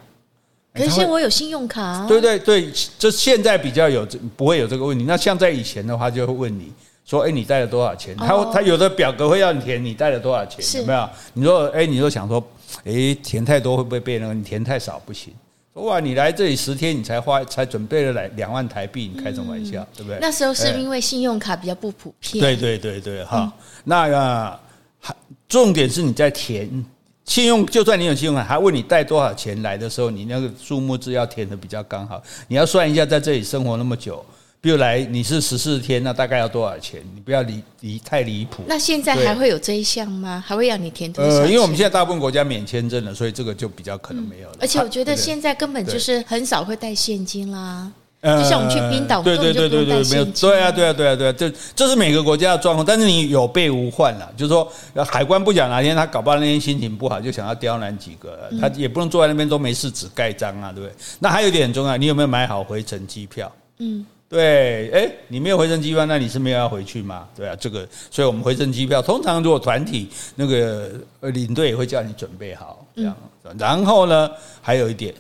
[0.74, 2.06] 可是我有信用卡啊。
[2.08, 4.08] 对对对，这现在比较有
[4.38, 5.04] 不会有这个问题。
[5.06, 6.72] 那像在以前的话，就会问你
[7.04, 10.64] 说：“哎，你带了多少钱？”他他有的表格会要你填，你带了多少钱？
[10.80, 11.10] 有没有？
[11.34, 12.42] 你说：“哎，你说想说，
[12.86, 14.34] 哎，填太多会不会被那个？
[14.34, 15.34] 你填太少不行。”
[15.74, 19.86] 说：“哇，你来这里十天，你才花才准备了来两万台币，你开什么玩笑？
[19.96, 22.42] 对不对？”那时候是因为信用卡比较不普遍。
[22.42, 23.52] 对对对对，哈。
[23.84, 24.60] 那个
[25.00, 25.14] 还
[25.50, 26.86] 重点是你在填。
[27.32, 32.22] 信用就算你有信用卡，还问你带多少钱来的时候，你那个数目字要填的比较刚好。
[32.50, 34.22] 你要算一下，在这里生活那么久，
[34.60, 37.02] 比如来你是十四天，那大概要多少钱？
[37.16, 38.64] 你不要离离太离谱。
[38.68, 40.44] 那现在还会有这一项吗？
[40.46, 41.38] 还会要你填多少？
[41.38, 44.58] 呃，因为我们现在大部分国家免签证了，所以这个就比较可能没有了。
[44.60, 47.90] 而且我觉得现在根本就是很少会带现金啦。
[48.24, 54.72] 就像我们去冰岛，对对对对对，没有，对啊对啊对啊对啊，这这是每个国家的状况，但是你有备无患了，就是说
[55.04, 60.96] 海关不讲哪天他搞不好那天心情不好，就想要刁难几个，他也不能坐在那边都没事只盖章啊，对不对？
[61.18, 63.52] 那还有一点很重要，你有没有买好回程机票？
[63.80, 67.28] 嗯，对，哎，你没有回程机票，那你是没有要回去吗？
[67.36, 73.16] 对啊，这个，所以我们回程机票通常如果团体那个领队也会叫你准备好这样，
[73.58, 74.30] 然后呢，
[74.62, 75.12] 还有一点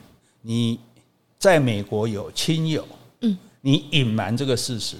[0.44, 0.80] 你。
[1.41, 2.88] 在美国有亲友，
[3.21, 4.95] 嗯，你隐瞒这个事实，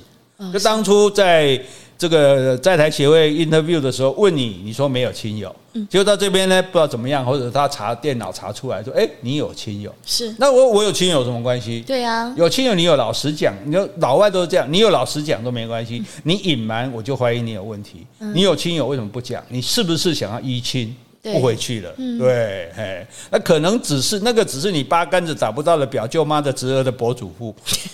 [0.52, 1.62] 就当初在
[1.96, 11.82] 这个在台协会 interview 的时候问你，你说没有亲友，嗯，结果到这边呢不知道怎么样，或者他查电脑查出来说，哎，你有亲友，是，那我我有亲友有什么关系？
[11.82, 19.44] 对啊，有亲友你有老实讲，你说老外都是这样，你有老实讲都没关系，你隐瞒我就怀疑你有问题，你有亲友为什么不讲？
[19.48, 20.96] 你是不是想要依亲？
[21.22, 27.56] 不回去了，嗯、对，嘿，那可能只是那个，只是你八竿子打不到的表舅妈的侄儿的伯祖父，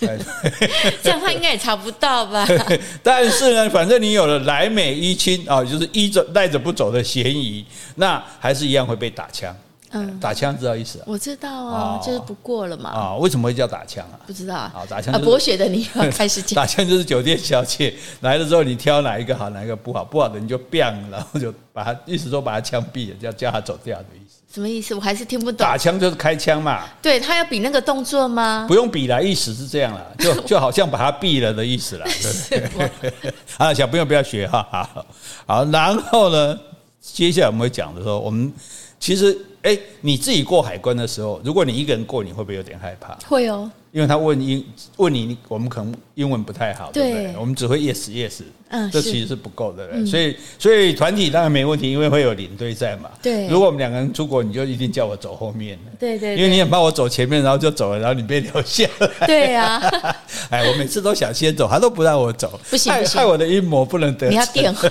[1.02, 2.46] 这样他应该也查不到吧？
[3.02, 7.64] 但是呢，反正你有了来美依亲啊，就是依着带着不走的嫌疑，
[7.96, 9.54] 那还是一样会被打枪。
[9.92, 11.04] 嗯，打枪知道意思啊？
[11.06, 12.90] 我知道啊，就是不过了嘛。
[12.90, 14.20] 啊，为什么会叫打枪啊？
[14.26, 14.70] 不知道啊。
[14.74, 15.14] 好，打枪。
[15.14, 16.54] 啊，博学的你要 开始讲。
[16.56, 24.36] 打枪就是酒店小姐来了之后，你挑哪一个好，哪一个不好，不好的你就 biang，然后就把他，意思说把他枪毙了，叫叫他走掉的意思。
[24.52, 24.94] 什么意思？
[24.94, 25.58] 我还是听不懂。
[25.58, 26.84] 打枪就是开枪嘛。
[27.02, 28.64] 对，他要比那个动作吗？
[28.66, 32.06] 不用比了，意思是这样了，就 就好像把他毙了的意思了。
[32.48, 33.12] 对
[33.58, 34.66] 啊，小朋友不要学哈。
[34.70, 35.06] 好，
[35.46, 36.58] 好，然后呢，
[37.00, 38.50] 接下来我们会讲的时候，我们
[38.98, 43.18] 其实，哎，你自己过海关的时候，如果你一个人过，你会不会有点害怕？
[43.26, 43.70] 会哦。
[43.90, 44.64] 因为他问英
[44.96, 47.34] 问你，我们可能英文不太好，对不对？
[47.38, 53.08] 我们只会 yes yes，嗯，这其实是不够的，嗯、所以所以团体当然没问题，因为会有领队在嘛。
[53.22, 59.26] 对，如果我们两个人出国，你就一定叫我走后面，对，对对，因为你很怕我走前面，然后就走了，然后你被留下来。
[59.26, 60.16] 对呀、啊，
[60.50, 64.28] 哎，我每次都想先走，他都不让我走， 不行，不行，害我的阴谋不能得。
[64.28, 64.88] 你要垫后。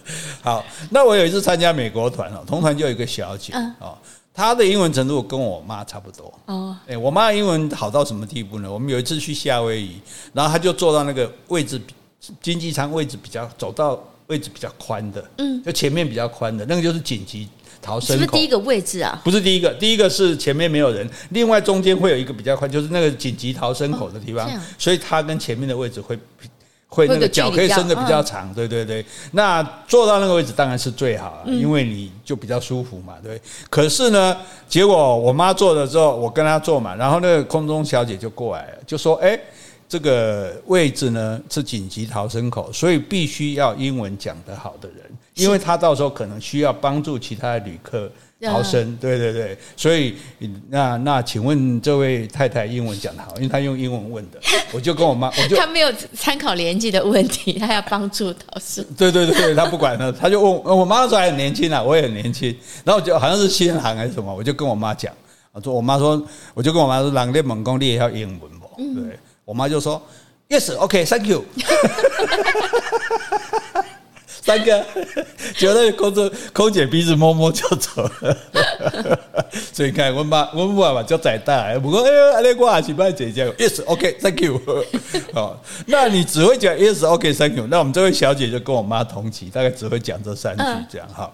[0.40, 3.98] 好，那我有一次参加美国团哦，同团就有一个小姐哦。
[4.38, 6.76] 嗯他的英文程度跟我妈差不多哦。
[6.86, 8.72] 哎，我妈英文好到什么地步呢？
[8.72, 10.00] 我们有一次去夏威夷，
[10.32, 11.80] 然后他就坐到那个位置，
[12.40, 17.48] 经济舱位置比较走到位置比较宽的，嗯，就前面比较宽的那个就是紧急
[17.82, 18.22] 逃生口。
[18.22, 19.20] 是不是第一个位置啊？
[19.24, 24.48] 不是第一个，第一个是前面没有人，另外中间会有一个比较宽，就是那个紧急逃生口的地方，
[24.78, 26.16] 所以他跟前面的位置会。
[26.98, 29.04] 会那个脚可以伸的比较长，对对对。
[29.30, 33.40] 那坐到那个位置当然是最好了，因为你就比较舒服嘛，对。
[33.70, 34.36] 可是呢，
[34.68, 39.38] 结果我妈坐了之后，我跟她坐嘛，然后那个空中小姐就过来了，就说：“哎，
[39.88, 44.98] 这个位置呢是紧急逃生口，所以必须要英文讲得好的人，
[45.34, 50.14] 因为她到时候可能需要帮助其他的旅客。”逃生，对对对，所以
[50.68, 54.38] 那那，请问这位太太英文讲得好，因为她用英文问的，
[54.70, 58.84] 我就跟我妈，我就她没有参考年纪的问题，她要帮助逃生。
[58.96, 65.12] 对对对，她不管了，她就问我妈那时候还很年轻啊，我也很年轻，然后我就好像是新航还是什么，我就跟我妈讲，
[65.50, 66.24] 我说我妈说，
[66.54, 68.68] 我就跟我妈说，朗列猛攻你也要英文不？
[68.76, 70.00] 对，我妈就说
[70.48, 71.44] Yes，OK，Thank you。
[74.48, 74.82] 三个，
[75.54, 78.36] 觉得空中空姐鼻子摸摸就走了，
[79.74, 84.58] 所以看我妈我爸爸叫仔大，不过哎呦，阿丽瓜去帮姐姐，yes，OK，Thank you。
[85.34, 87.66] 好， 那你只会讲 yes，OK，Thank you。
[87.66, 91.30] 那我们这位小姐就跟我妈同期，大概只会讲这三句这样哈。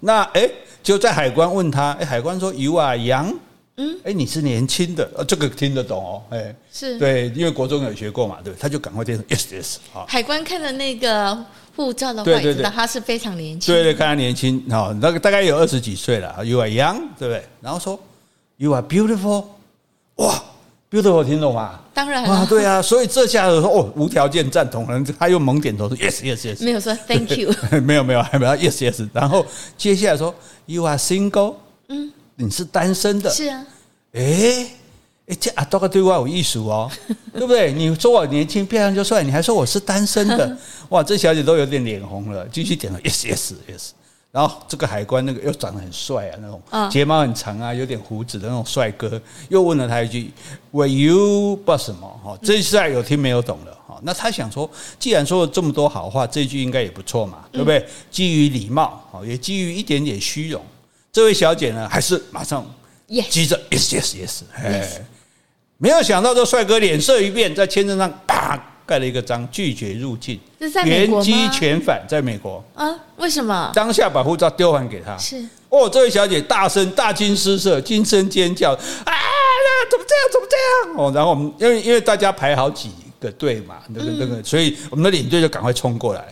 [0.00, 0.48] 那哎，
[0.82, 3.34] 就在海关问他，哎，海关说 You are young，
[3.76, 9.76] 嗯，哎，你是年轻的，呃这个听得懂哦，哎，是对，因为国中有学过嘛，对，他就赶快变成 yes，yes。
[9.92, 11.44] 好，海关看了那个。
[11.76, 12.54] 护照的话，对对。
[12.54, 13.74] 对，他是非常年轻。
[13.74, 16.44] 对对，看他年轻，好，那个大概有二十几岁了。
[16.44, 17.44] You are young，对不对？
[17.60, 17.98] 然后说
[18.56, 19.44] You are beautiful，
[20.16, 20.42] 哇
[20.90, 21.80] ，beautiful，听懂吗？
[21.92, 24.86] 当然啊，对啊，所以这下子说哦，无条件赞同，
[25.18, 28.52] 他又猛点头说 Yes Yes Yes，没有说 Thank you， 没有没有还没有。
[28.52, 29.44] Yes Yes，然后
[29.76, 30.34] 接下来说
[30.66, 31.56] You are single，
[31.88, 33.66] 嗯，你是单身的，是啊，
[34.12, 34.68] 诶。
[35.26, 36.90] 哎，这阿多个对我有意思哦，
[37.32, 37.72] 对不对？
[37.72, 40.56] 你说我年轻漂亮就算，你还说我是单身的，
[40.90, 41.02] 哇！
[41.02, 43.90] 这小姐都有点脸红了，继续点了 yes yes yes。
[44.30, 46.60] 然后这个海关那个又长得很帅啊，那种
[46.90, 50.30] 睫毛很长啊，有点胡子的那种帅哥，又问了他一句
[50.72, 52.20] ：Were you 不知道什么？
[52.22, 53.98] 哈，这下有听没有懂了哈。
[54.02, 57.86] 那他想说，既然说了这么多好话，这句应该也不错嘛，对不对？
[58.10, 60.60] 基于礼貌，也基于一点点虚荣，
[61.12, 62.66] 这位小姐呢，还是马上
[63.30, 65.06] 急着 yes yes yes，哎。
[65.78, 70.38] 没有想到，这帅哥脸色一变，在签证上啪盖了一个章，拒绝入境，
[70.84, 72.94] 原机全返，在美国啊？
[73.16, 73.70] 为什么？
[73.74, 75.16] 当下把护照丢还给他。
[75.18, 78.78] 是哦，这位小姐大声大惊失色，惊声尖叫啊！
[79.06, 80.24] 那怎么这样？
[80.32, 80.96] 怎么这样？
[80.96, 86.24] 哦，然后我们因为因为大家排好几个队嘛，那个那个，所以我们的领队就赶快冲过来，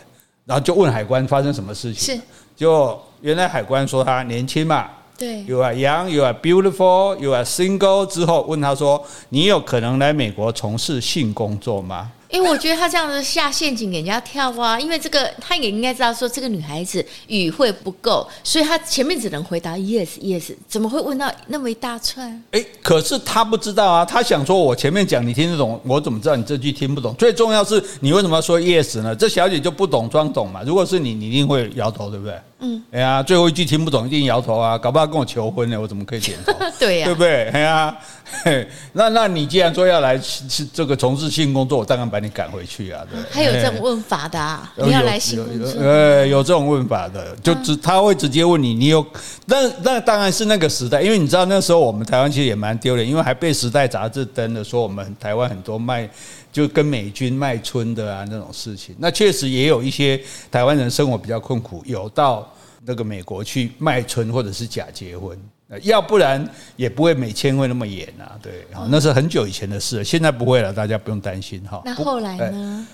[0.45, 2.15] 然后就问海关发生什么事情。
[2.15, 2.21] 是，
[2.55, 4.89] 就原来海关说他年轻嘛。
[5.17, 8.05] 对，You are young, you are beautiful, you are single。
[8.07, 22.43] 之后问他说：“你有可能来美国从事性工作吗？”因为我觉得他这样子下陷阱给人家跳啊，因为这个他也应该知道说这个女孩子语汇不够，所以他前面只能回答 yes yes，怎么会问到那么一大串？
[22.49, 27.13] 诶，可是他不知道啊，他想说我前面讲你听得懂，我怎么知道你这句听不懂？
[27.13, 29.15] 最重要是你为什么要说 yes 呢？
[29.15, 30.63] 这小姐就不懂装懂嘛。
[30.65, 32.35] 如果是你，你一定会摇头，对不对？
[32.63, 36.53] 嗯，哎呀，最后一句听不懂，一定摇头啊，搞不好跟我求婚呢，我怎么可以点头？
[36.79, 37.49] 对呀、啊，对不对？
[37.49, 37.97] 哎呀，
[38.93, 43.03] 那那你既然说要来是这个从事性工作，我当然把你赶回去啊。
[43.11, 44.71] 对，还有这种问法的啊？
[44.77, 45.81] 你要来性工作？
[45.81, 49.05] 呃，有这种问法的，就直他会直接问你，你有
[49.45, 56.09] 那那当然是那个时代，因为你知道那时候我们台湾其实也蛮丢脸，因为还被《时代》杂志登了说我们台湾很多卖。
[56.53, 62.47] 就跟美军卖春的啊那种事情，那确实也有一些台湾人生活比较困苦，有到
[62.85, 65.35] 那个美国去卖春或者是假结婚，
[65.81, 68.37] 要不然也不会美签会那么严啊。
[68.39, 71.81] 对，那是很久以前的事，现在不会了，大家不用担心哈。
[71.83, 72.87] 那后来呢？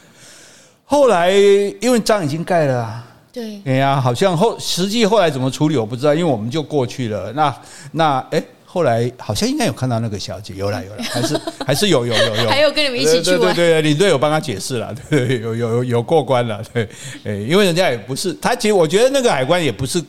[0.85, 1.29] 后来
[1.81, 3.05] 因为章已经盖了啊。
[3.33, 7.33] 对，哎呀，好像后实际后来怎么处理我不知道，因为我们就过去了。
[7.33, 7.55] 那
[7.91, 8.41] 那哎。
[8.71, 16.87] 后来好像应该有看到那个小姐，有了 有了，还是还是有有有有，还有跟你们一起去玩，对对对，领队有帮他解释了，对，有 有有过关了，对，
[17.23, 19.99] 诶，因为人家也不是他，其实我觉得那个海关也不是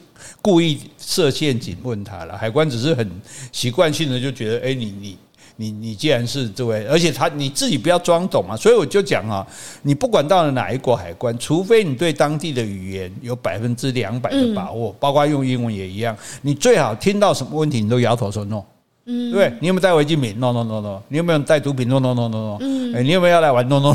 [0.42, 3.11] 故意设陷阱问他了，海关只是很
[3.51, 5.16] 习惯性的就觉得，哎，你你。
[5.61, 9.46] 你你既然是这位，而且他你自己不要装懂嘛，所以我就讲啊，
[9.83, 18.62] 你不管到了哪一国海关，除非你对当地的语言有百分之两百的把握，包括用英文也一样，你最好听到什么问题你都摇头说 no，
[19.05, 23.94] 嗯，对，你有没有带违禁品？no no no no，你有没有带毒品？no no no no no，嗯，你有没有要来玩？no no，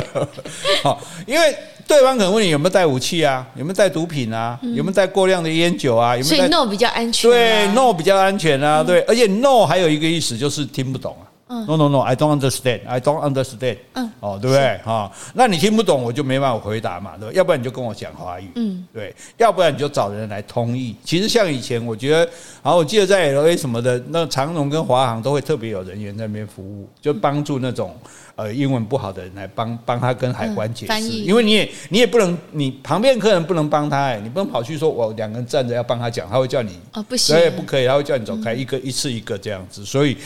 [0.82, 1.54] 好，因为。
[1.86, 3.46] 对方可能问你有没有带武器啊？
[3.54, 4.58] 有没有带毒品啊？
[4.62, 6.16] 有没有带过量的烟酒啊？
[6.16, 6.36] 有没有带？
[6.36, 7.30] 所以 no 比较安全。
[7.30, 8.82] 对，no 比较安全啊。
[8.82, 11.30] 对，而且 no 还有一个意思就是听不懂啊。
[11.46, 12.80] No no no，I don't understand.
[12.84, 13.76] I don't understand.
[13.92, 14.76] 嗯，哦，对不对？
[14.84, 17.32] 哈，那你听不懂，我就没办法回答嘛，对吧？
[17.34, 20.96] 要不然你就跟我讲华语，嗯，对，要不然你就找人来通译。
[21.04, 22.18] 其实像以前，我觉得，
[22.60, 27.94] 然后我记得在 LA 什么的，那长荣跟华航都会特别有人员在那边服务，就帮助那种
[28.36, 40.16] 呃英文不好的人来帮帮他跟海关解释，因为你也你也不能，你旁边客人不能帮他，哎，你不能跑去说我两个人站着要帮他讲，他会叫你哦不行，对，不可以，他会叫你走开，一个一次一个这样子，所以。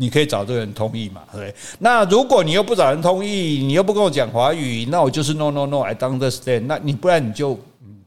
[0.00, 1.54] 你可以找这个人同意嘛，对不对？
[1.80, 6.66] 那如果你又不找人同意，你又不跟我讲华语，那我就是 no no no，I don't understand。
[6.68, 7.58] 那你不然你就。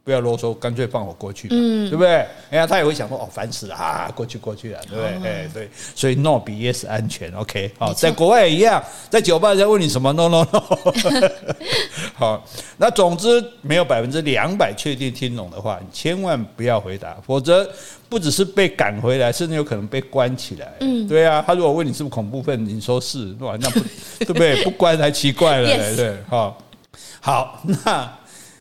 [0.03, 2.25] 不要啰嗦，干脆放我过去，嗯，对不对？
[2.49, 5.29] 哎呀，他也会想说，哦，烦死了啊，过去过去了，对不对？
[5.29, 10.63] 哎，对，所以 no 比 yes 安全，OK，好，在国外也一样，在酒吧在问你什么，no no no，
[12.15, 12.43] 好，
[12.77, 17.69] 那总之没有百分之两百确定听懂的话，你千万不要回答，否则
[18.09, 20.73] 不只是被赶回来，甚至有可能被关起来。
[20.79, 23.79] 嗯，对啊，他如果问你是不是恐怖分子，你说是，哇，那不
[24.25, 24.63] 对不对？
[24.63, 26.57] 不关才奇怪了，对，好，
[27.21, 28.11] 好，那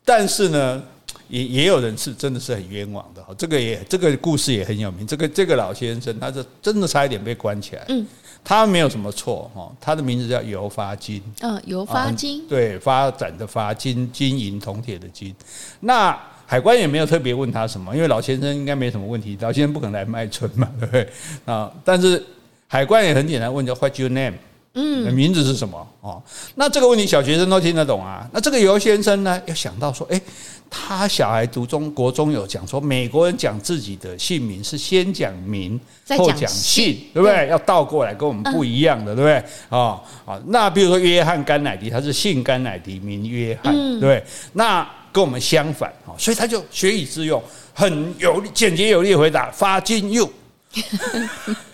[0.05, 0.83] 但是呢？
[1.31, 5.07] 也也有人是真的是很冤枉的哈，这个也这个故事也很有名。
[5.07, 7.85] 这个这个老先生，他是真的差一点被关起来。
[7.87, 8.05] 嗯，
[8.43, 11.23] 他没有什么错哈，他的名字叫尤发金。
[11.39, 12.45] 嗯，尤发金。
[12.49, 15.33] 对，发展的发，金金银铜铁的金。
[15.79, 21.09] 那海关也没有特别问他什么，因为老先生应该没什么问题，老先生不可能来卖春嘛，对不对？
[21.45, 22.21] 啊，但是
[22.67, 24.33] 海关也很简单问，叫 What's your name？
[24.73, 25.87] 嗯，名字是什么？
[25.99, 26.21] 哦，
[26.55, 28.25] 那这个问题小学生都听得懂啊。
[28.31, 30.21] 那这个尤先生呢，要想到说，诶，
[30.69, 35.77] 他小孩读中国中有讲说，美国人讲自己的姓名是先讲名
[36.17, 37.49] 后讲姓，对不对？
[37.49, 39.43] 要倒过来，跟我们不一样的，对不对？
[39.69, 44.23] 啊啊，那比如说约翰甘乃迪，他是姓甘乃迪，名约翰，对不对？
[44.53, 50.31] 那跟我们相反，所以他就学以致用，很有力、简洁有力回答，发金 you。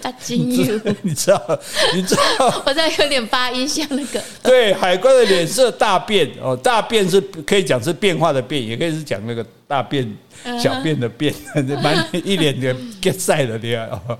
[0.00, 1.60] 发金 you，你知道？
[1.94, 2.62] 你知道？
[2.66, 4.22] 我在有点发音像那个。
[4.42, 10.16] 对，海关的脸色大变哦，大变是可以讲是变化的变，也可以是讲那个大变
[10.62, 11.34] 小变的变，
[11.82, 14.18] 满一脸的 get 晒的这样哦。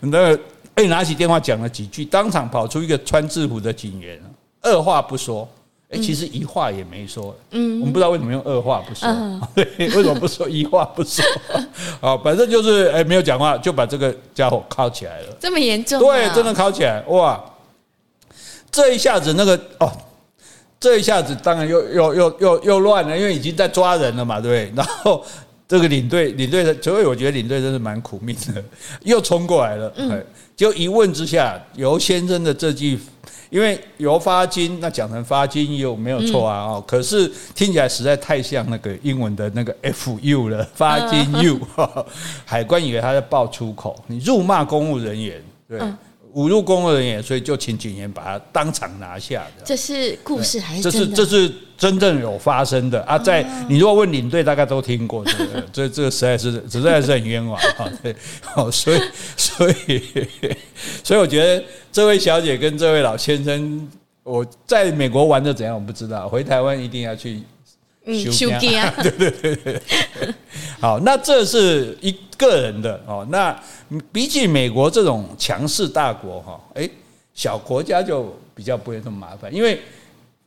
[0.00, 0.36] 那
[0.74, 4.20] 哎，拿起电话讲了几句，当场跑出一个穿制服的警员，
[4.62, 5.48] 二话不说。
[5.90, 7.36] 哎，其实一话也没说。
[7.50, 9.08] 嗯，我们不知道为什么用二话不说。
[9.08, 11.24] 嗯， 对，为什么不说一话不说？
[12.00, 15.36] 啊，反正就是哎，没有讲话就把这个家伙铐起来了。
[15.40, 15.98] 这么严重？
[15.98, 17.02] 对，真的铐起来。
[17.08, 17.44] 哇，
[18.70, 19.90] 这一下子那个哦，
[20.78, 24.72] 这一下子当然又又又又又乱了，因为已经在抓人了嘛，对不对？
[24.76, 25.24] 然后
[25.70, 28.62] 这个领队领队的，所以我觉得领队真是蛮苦命的，
[29.04, 29.92] 又冲过来了。
[29.94, 30.20] 嗯，
[30.56, 32.98] 就一问之下，尤先生的这句。
[33.50, 41.58] 因为尤发金，那讲成发金 you 没有错啊哦，可是听起来实在太像那个英文的那个 F U 了， 发金 you，
[42.44, 45.80] 海关以为他在爆出口，你辱骂公务人员，对。
[46.34, 49.64] 侮辱公务人员，所以就请警员把他当场拿下的。
[49.64, 53.18] 这是故事还是这是这是真正有发生的啊？
[53.18, 57.90] 在你如果问领队，大概都听过这个，这这个实在是实在是很冤枉啊！
[58.02, 59.00] 对，好，所以
[59.36, 60.02] 所以
[61.02, 63.88] 所以我觉得这位小姐跟这位老先生，
[64.22, 67.42] 我在美国玩的怎样我不知道，回台湾一定要去。
[68.30, 69.80] 修家，对对对对，
[70.80, 73.26] 好，那这是一个人的哦。
[73.30, 73.58] 那
[74.12, 76.88] 比起美国这种强势大国哈，哎，
[77.34, 79.80] 小国家就比较不会那么麻烦，因为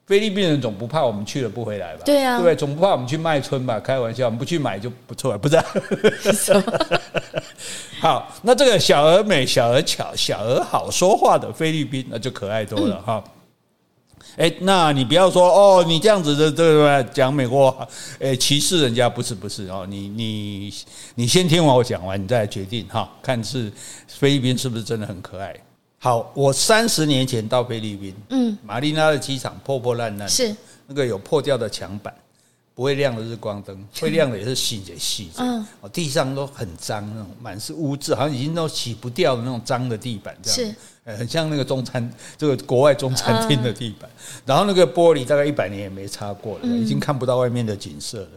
[0.06, 2.01] 菲律宾人总不怕我们去了不回来吧？
[2.05, 2.55] 对啊，对不对？
[2.55, 3.80] 总不怕我们去卖春吧？
[3.80, 5.57] 开玩笑，我们不去买就不错了，不是？
[8.01, 13.24] 好，那这个小而美、小而巧、小而好说话的菲律宾，那就可爱多了哈。
[14.36, 17.04] 哎，那你不要说哦，你这样子的对不对？
[17.14, 17.88] 讲美国
[18.20, 20.74] 哎歧视人家不是不是哦，你你
[21.16, 23.72] 你先听完我讲完，你再来决定哈，看是
[24.08, 25.56] 菲律宾是不是真的很可爱。
[26.00, 30.56] 好，我三十年前到菲律宾，嗯，马尼拉的机场破破烂烂，是
[30.88, 32.14] 那个有破掉的墙板。
[32.76, 35.34] 不会亮的日光灯， 会亮的也是细节细节。
[35.38, 40.76] 嗯，地上都很脏，那种满是污渍，好像已经都洗不掉的那种脏的地板，这样
[41.06, 44.10] 是，很像那个中餐，这个国外中餐厅的地板。
[44.45, 48.30] 然后那个玻璃大概一百年也没擦过了，已经看不到外面的景色了。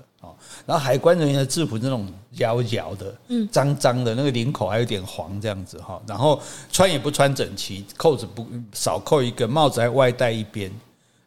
[0.65, 2.09] 然后海关人员的制服那种
[2.39, 6.03] 摇摇的，嗯，脏脏的，那个领口还有点黄这样子哈。
[6.09, 6.41] 然后
[6.73, 10.69] 穿也不穿整齐，扣子不少扣一个，帽子还外戴一边。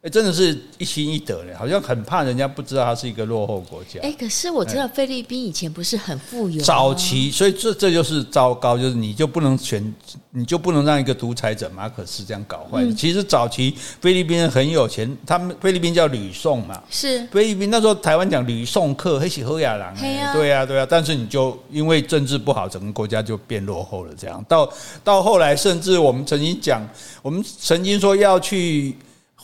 [0.02, 4.00] 哎，真的是一心一德嘞，好像很怕人家不知道它是一个落后国家。
[4.02, 9.94] 哎，可是我知道菲律宾以前不是很富有，早期，所以这这就是糟糕，就是你就不能选，
[10.30, 12.82] 你就不能让一个独裁者马可斯这样搞坏。
[12.82, 24.14] 嗯、其实早期菲律宾人很有钱，他们菲律宾叫吕宋嘛，是菲律宾那时候台湾讲吕宋客，黑喜喝亚郎，对呀、啊、对呀、但是你就因为政治不好，整个国家就变落后了。
[24.16, 24.72] 这样到
[25.04, 26.80] 到后来，甚至我们曾经讲，
[27.20, 28.96] 我们曾经说要去。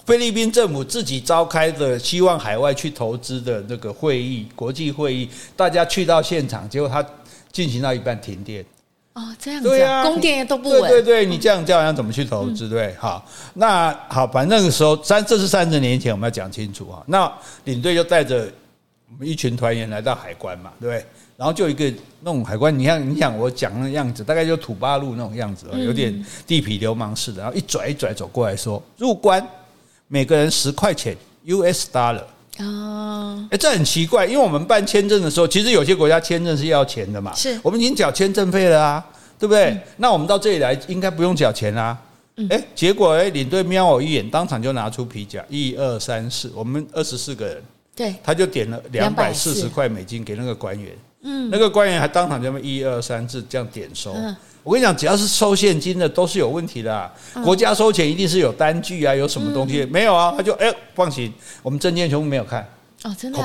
[0.06, 7.04] 菲律宾政府自己召开的希望海外去投资的那个会议，国际会议，大家去到现场，结果他
[7.50, 8.64] 进行到一半停电。
[9.14, 10.82] 哦，这样子，对啊，供电都不稳。
[10.82, 12.68] 对对对，你这样叫人怎么去投资？
[12.68, 17.02] 对，好，那好，反正那个时候三，这是三十年前，我们要讲清楚啊。
[17.06, 17.32] 那
[17.64, 18.48] 领队就带着
[19.10, 21.04] 我们一群团员来到海关嘛，对不对？
[21.36, 29.44] 然后就一个那种海关，你看，你想我讲那样子，大概就土八路那种样子，有点地痞流氓似的，然后一拽一拽走过来说入关。
[30.08, 32.22] 每个人十块钱，US dollar。
[32.58, 37.34] 哦，哎，这很奇怪，因为我们办签证的时候，其实有些国家签证是要钱的嘛。
[37.34, 39.04] 是，我们已经缴签证费了啊，
[39.38, 39.66] 对不对？
[39.66, 41.98] 嗯、那我们到这里来，应该不用缴钱啊。
[42.48, 47.62] 哎、嗯，结果哎，领队瞄我一眼，当场就拿出皮夹，一二三四，我们二十四个人，
[47.94, 50.92] 对，他就点了两百四十块美金给那个官员。
[51.24, 54.14] 嗯，那个官员还当场就这么一二三四这样点收。
[54.14, 54.34] 嗯
[54.66, 57.08] 我跟你讲，只要是收现金的都是有问题的啊。
[57.44, 60.34] 国家收钱一定是有单据啊，有什么东西没有啊？
[60.36, 62.66] 他就哎，放心，我们证件全部没有看。
[63.04, 63.38] 哦，真的。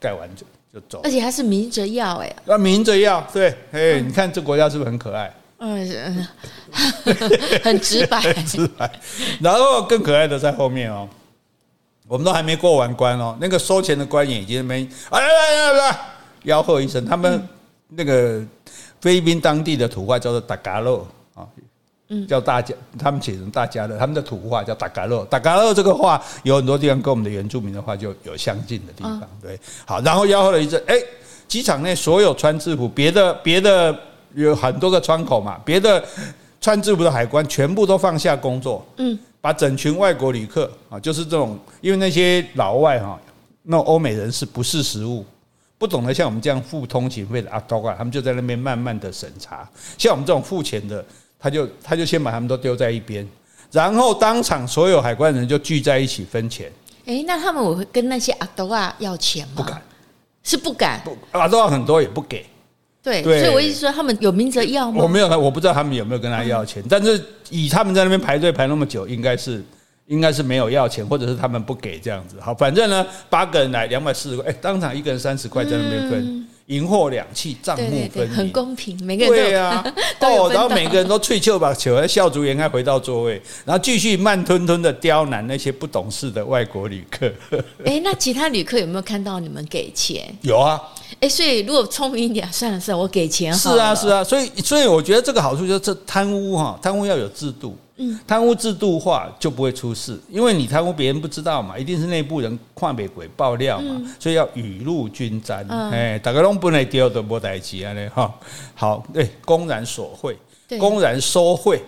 [0.00, 1.00] 盖完就就走。
[1.04, 2.34] 而且还是明着要哎。
[2.48, 5.32] 啊，明着要对，哎，你看这国家是不是很可爱？
[5.58, 6.26] 嗯，
[7.62, 8.90] 很直白，很直白。
[9.40, 11.08] 然后更可爱的在后面哦，
[12.08, 15.98] 我们都还没过完关哦，那个收钱的官员已经没哎来来来
[16.44, 17.48] 吆喝一声，他们
[17.90, 18.42] 那个。
[19.04, 21.44] 菲律宾当地的土话叫做达嘎洛啊，
[22.26, 25.26] 叫大家，他们写成大家的，他们的土话叫达嘎洛。
[25.26, 29.20] 达嘎洛这个话有很多地方跟我们的原住民的话就有相近的地方。
[29.42, 30.94] 对，好，然后吆喝了一阵，哎，
[31.46, 33.94] 机场内所有穿制服，别的别的
[34.32, 36.02] 有很多个窗口嘛，别的
[36.58, 43.20] 穿制服的海关全部都放下工作，嗯，把整群外国旅客啊，就是这种，因为那些老外哈，
[43.64, 45.22] 那种欧美人是不识时务。
[45.76, 49.68] 不懂得像我们这样付通勤费的阿多啊，他们就在那边慢慢的审查。
[49.98, 51.04] 像我们这种付钱的，
[51.38, 53.28] 他就他就先把他们都丢在一边，
[53.70, 56.72] 然后当场所有海关人就聚在一起分钱。
[57.06, 59.54] 哎，那他们我会跟那些阿多啊要钱吗？
[59.56, 59.82] 不敢，
[60.42, 61.00] 是不敢。
[61.04, 62.46] 不，阿多很多也不给。
[63.02, 65.02] 对，对所以我一直说，他们有明哲要吗？
[65.02, 69.62] 我没有，我不知道他们有没有跟他要钱，嗯、但是以他们在那边排队排那么久，应该是。
[70.06, 72.36] 应该是没有要钱，或者是他们不给这样子。
[72.40, 79.84] 好，反正呢，八个人来两百四十块，哎，当场一个人三十块在那边分，银货两訖，账目分明，很公平，每个人都对啊，
[80.20, 87.32] 哦，然后每个人都吹球把球，笑逐颜开回到座位，然后继续慢吞吞的刁难那些不懂事的外国旅客。
[87.86, 90.22] 哎，那其他旅客有没有看到你们给钱？
[90.42, 90.78] 有啊。
[91.20, 93.54] 哎，所以如果聪明一点，算了算了，我给钱。
[93.54, 97.74] 是啊是啊，所以所以我觉得这个好处就是这贪污哈，贪污要有制度。
[97.96, 105.60] 嗯，贪污制度化就不会出事，因为你贪污别人不知道嘛，一定是内部人看北鬼爆料嘛，嗯、所以要雨露均沾。
[105.68, 108.34] 哎、嗯，大家拢不能丢的莫代志啊嘞哈。
[108.74, 110.36] 好，对，公然索贿，
[110.78, 111.80] 公然收贿，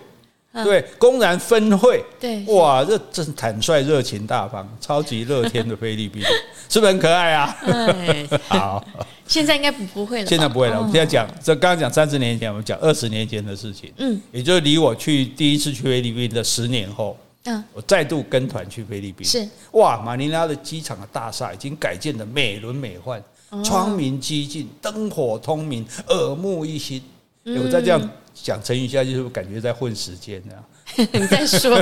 [0.57, 6.21] 嗯、对，公然分会，对，哇，这真坦率、热情大方、超级乐天的菲律宾，
[6.67, 7.55] 是不是很可爱啊？
[7.63, 8.83] 哎、好。
[9.27, 10.25] 现在应该不不会了。
[10.25, 10.77] 现在不会了。
[10.77, 13.91] 我们现在讲，这刚刚讲三十年前，我们讲二十年前的事情。
[13.97, 19.27] 嗯，也就是离我去第一次去菲律宾的十年后，嗯，我再度跟团去菲律宾。
[19.27, 23.21] 是哇，马尼拉的机场的大厦已经改建的美轮美奂，
[23.65, 27.03] 窗明几净，灯火通明，耳目一新。
[27.43, 28.09] 我在这样
[28.43, 30.53] 讲成语下去，是不是感觉在混时间呢？
[31.11, 31.79] 你在说。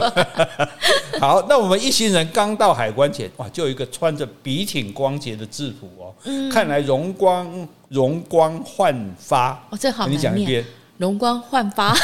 [1.19, 9.51] 好，那我们一行人刚到海关前，哇，就有一个穿着笔挺光洁的制服哦，嗯、看来容光容光焕发。
[9.69, 10.07] 哦，这好。
[10.07, 10.65] 你讲一遍，
[10.97, 11.95] 容光焕发。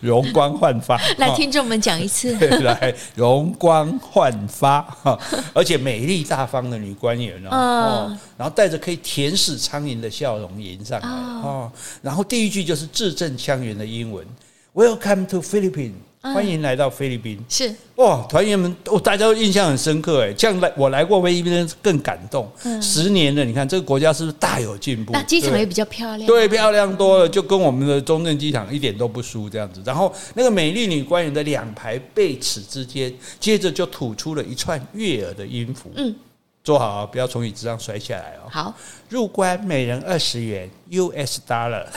[0.00, 1.00] 容光焕发。
[1.18, 2.32] 来，听众们讲一次。
[2.62, 5.18] 来，容光焕发哈，
[5.54, 11.70] 而且美丽大方的女官员哦，然后带着可以舔死苍蝇的笑容迎上来哦，
[12.00, 14.26] 然后第一句就是字正腔圆的英文
[14.74, 15.92] ：Welcome to Philippines。
[16.22, 22.48] 欢迎来到菲律宾，是哇，团员们我，大家都印象很深刻哎，这样来我来过菲律宾更感动。
[22.62, 25.12] 嗯，十年了，你看这个国家是不是大有进步？
[25.12, 29.82] 那机场也比较漂亮，对，漂亮多了，就跟我们的中正机场一点都不输这样子。
[29.84, 35.90] 然后那个美丽女官员的两排贝齿之间，接着就吐出了一串悦耳的音符。
[35.96, 36.14] 嗯，
[36.62, 38.48] 坐好啊，不要从椅子上摔下来哦。
[38.48, 38.72] 好，
[39.08, 41.86] 入关每人二十元 US dollar。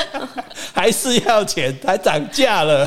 [0.72, 2.84] 还是要钱，还涨价了。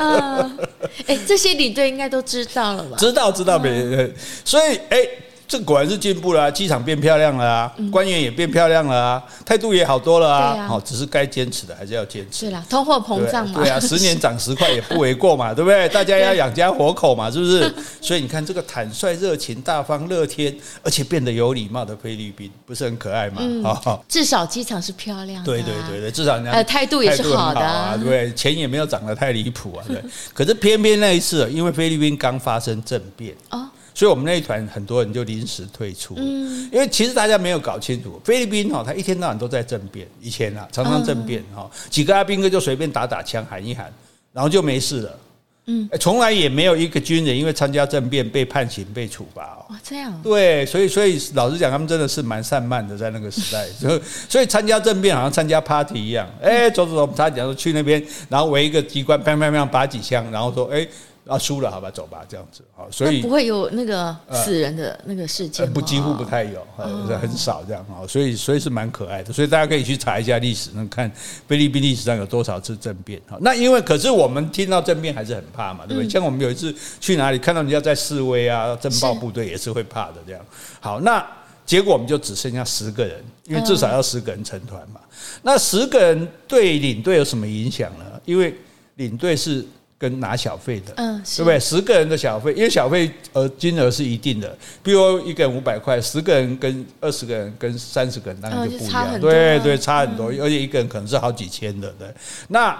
[1.08, 2.97] 哎、呃，这些领队应该都知道了吧？
[2.97, 4.14] 知道，知道，没、嗯？
[4.43, 5.08] 所以，哎。
[5.48, 10.68] 这果然是进步了啊，机场变漂亮了啊，官员也变漂亮了啊，态度也好多了啊。
[10.68, 12.52] 好，只是该坚持的还是要坚持。
[12.70, 13.62] 通货膨胀嘛。
[13.62, 15.88] 对啊，十年涨十块也不为过嘛， 对不对？
[15.89, 17.74] 大家要养家活口嘛，是不是？
[18.02, 23.38] 所以你看这个坦率、热情、大方、乐天，而且变得有礼貌的菲律宾，不是很可爱吗？
[23.39, 23.64] 嗯，
[24.08, 25.46] 至少机场是漂亮的。
[25.46, 29.86] 对对对对，至少人家呃态度也是好的啊，对，钱也没有涨得太离谱啊。
[29.88, 30.02] 对，
[30.34, 33.68] 可是偏偏那一次，因为菲律宾刚发生政变哦。
[33.96, 36.16] 所以，我们那一团很多人就临时退出。
[36.18, 40.06] 嗯，因为其实大家没有搞清楚，菲律宾哈，他一天到晚都在政变。
[40.22, 43.89] 以前啊，常常政变哈，几个阿兵哥就随便打打枪，喊一喊，
[44.34, 45.20] 然后就没事了。
[45.68, 49.66] 嗯，从来也没有一个军人因为参加政变被判刑、被处罚哦。
[49.70, 50.22] 哇，这样。
[50.22, 53.66] 对，所以，所以老实讲，他们真的是蛮散漫的，在那个时代。
[53.80, 56.30] 所以，所以参加政变好像参加 party 一样。
[56.41, 60.86] 哎，走走走，他讲说去那边，然后围一个机关，砰砰砰，拔几枪，然后说，哎。
[61.28, 71.11] 啊，输了，好吧，走吧，这样子，啊，所以不会有那个死人的那个事件，不，几乎不太有，很少这样啊，所以，所以是蛮可爱的，所以大家可以去查一下历史，那看
[71.47, 76.07] 菲律宾历史上有多少次政变，啊，那因为可是我们听到政变还是很怕嘛，对不对？
[76.07, 80.41] 像我们有一次去哪里看到人家在示威啊，政暴部队也是会怕的，这样。
[80.80, 81.26] 好，那
[81.65, 84.99] 结果我们就只剩下十个人，因为至少要十个人成团嘛。
[85.41, 88.05] 那十个人对领队有什么影响呢？
[88.26, 88.55] 因为
[88.97, 89.65] 领队是。
[89.98, 91.60] 跟拿小费的，嗯，对不对？
[91.60, 102.08] 十个人的小费，因为小费呃金额是一定的，比如一个人五百块，十个人跟二十个人跟三十个人当然就不一样，对对，差很多，而且一个人可能是好几千的，对，
[102.50, 102.78] 那。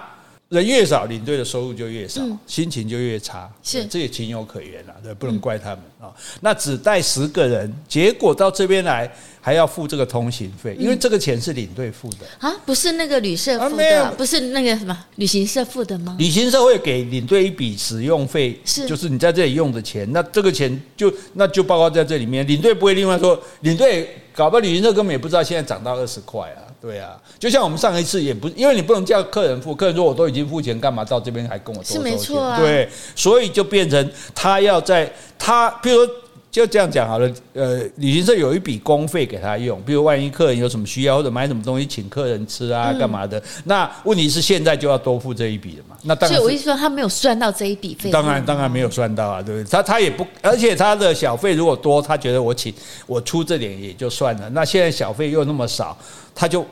[0.48, 3.84] 人越少，领队的收入就越少，嗯、心情就越差，是。
[3.86, 6.06] 这也情有可原啊，对，不能怪他们啊。
[6.06, 12.18] 嗯、那只带十个人，结果到这边来还要付这个通行费，因为这个钱是领队付的。
[12.38, 16.14] 啊，不是那个旅社付的，啊、不是那个什么旅行社付的吗？
[16.16, 18.86] 旅行社会给领队一笔使用费，是。
[18.86, 26.62] 就是你在这里用的钱，那这个钱就那就包括在这里面，领队不会另外说，领队搞不好旅行社根本也不知道现在涨到二十块啊。
[26.86, 31.96] 对啊，就像我们上一次也不，因为你不能叫客人付，客人说我都已经付钱，干嘛到这边还跟我多收钱？
[31.96, 32.60] 是没错啊。
[32.60, 36.14] 对，所以就变成他要在他，比如说
[36.48, 43.42] 就这样讲好了，呃，旅行社有一笔公费给他用，比如万一客人有什么需要或者买什么东西请客人吃啊，干嘛的？
[43.64, 45.96] 那问题是现在就要多付这一笔了嘛？
[46.02, 48.12] 那当然，所以我意思说他没有算到这一笔费。
[48.12, 49.70] 当然，当然没有算到啊，对不对？
[49.70, 52.72] 他他也不，而且他的小费如果多，他觉得我请
[53.06, 54.48] 我出这点也就算了。
[54.50, 55.98] 那现在小费又那么少。
[56.38, 56.62] 他就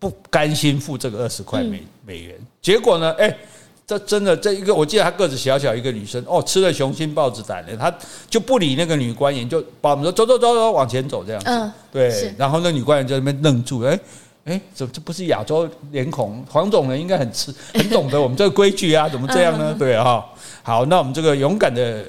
[0.00, 3.12] 不甘心付这个二十块美美元，结果呢？
[3.18, 3.36] 哎，
[3.86, 7.94] 这真的这一个，我记得她个子小小一个女生哦，吃了雄心豹子胆了，她
[8.30, 11.50] 就不理那个女官员，就把我们说走走走走往前走这样子。
[11.50, 12.34] 嗯，对。
[12.38, 14.00] 然后那女官员在那边愣住，哎
[14.44, 19.76] 哎，这这不是亚洲脸孔，黄种人应该很吃很懂得我们这个规矩啊， 怎么这样呢？
[19.78, 20.26] 对哈，
[20.62, 22.02] 好，那我们这个勇敢的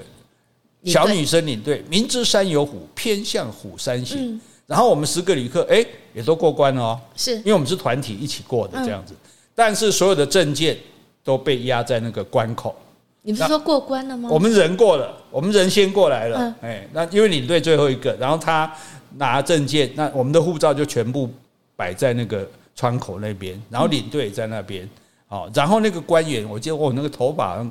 [0.85, 4.39] 小女生领队，明知山有虎，偏向虎山行。
[4.65, 9.13] 然后我们十个旅客，哎，也都过关了哦，是因为我们是团体一起过的这样子，
[9.55, 10.77] 但是所有的证件
[11.23, 12.75] 都被压在那个关口。
[13.23, 14.29] 你不是说过关了吗？
[14.31, 18.71] 我们人过了，我们人先过来了，哎，那因为领队最后一个，然后他
[19.17, 21.29] 拿证件，那我们的护照就全部
[21.75, 24.89] 摆在那个窗口那边，然后领队也在那边，
[25.27, 27.65] 哦，然后那个官员，我记得我那个头发。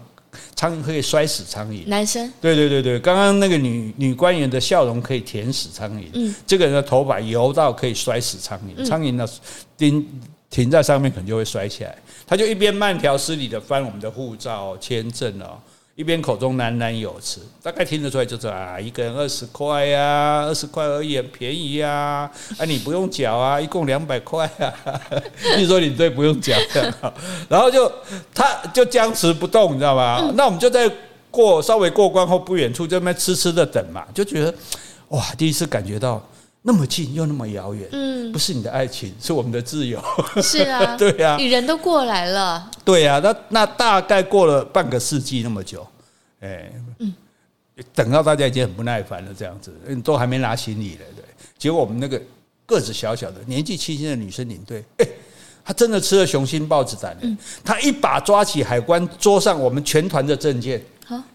[0.54, 2.32] 苍蝇可以摔死苍蝇，男生？
[2.40, 9.26] 对对对对，刚刚那个女女官员的笑容可以舔死苍蝇，嗯，这个人的头发油到可以摔死苍蝇，苍蝇呢
[9.76, 10.06] 叮
[10.48, 15.58] 停在上面可能就会摔起来，他就一边慢条斯理的翻我们的护照签证哦。
[16.00, 24.72] 一边口中喃喃有词，大概听得出来就是啊，一个人二十块呀，二十块而已，很便宜呀，啊，你不用缴啊，一共两百块啊，
[25.58, 26.56] 你说领队不用缴，
[27.50, 27.92] 然后就
[28.34, 30.20] 他就僵持不动，你知道吗？
[30.22, 30.90] 嗯、那我们就在
[31.30, 34.54] 过稍微过关后不远处，就那边痴痴的等嘛，就觉得
[35.08, 36.26] 哇，第一次感觉到
[36.62, 40.02] 那么近又那么遥远，嗯，不是你的爱情，是我们的自由。
[40.42, 42.70] 是啊， 对啊，你人都过来了。
[42.86, 45.86] 对啊，那那大概过了半个世纪那么久，
[46.40, 47.14] 哎，嗯，
[47.94, 49.72] 等到大家已经很不耐烦了，这样子，
[50.02, 51.24] 都还没拿行李了，对。
[51.58, 52.20] 结果我们那个
[52.66, 55.06] 个子小小的、年纪轻轻的女生领队，哎，
[55.64, 60.82] 她真的吃了雄心豹子胆，嗯，她一把抓起海关桌上我们全团的证件，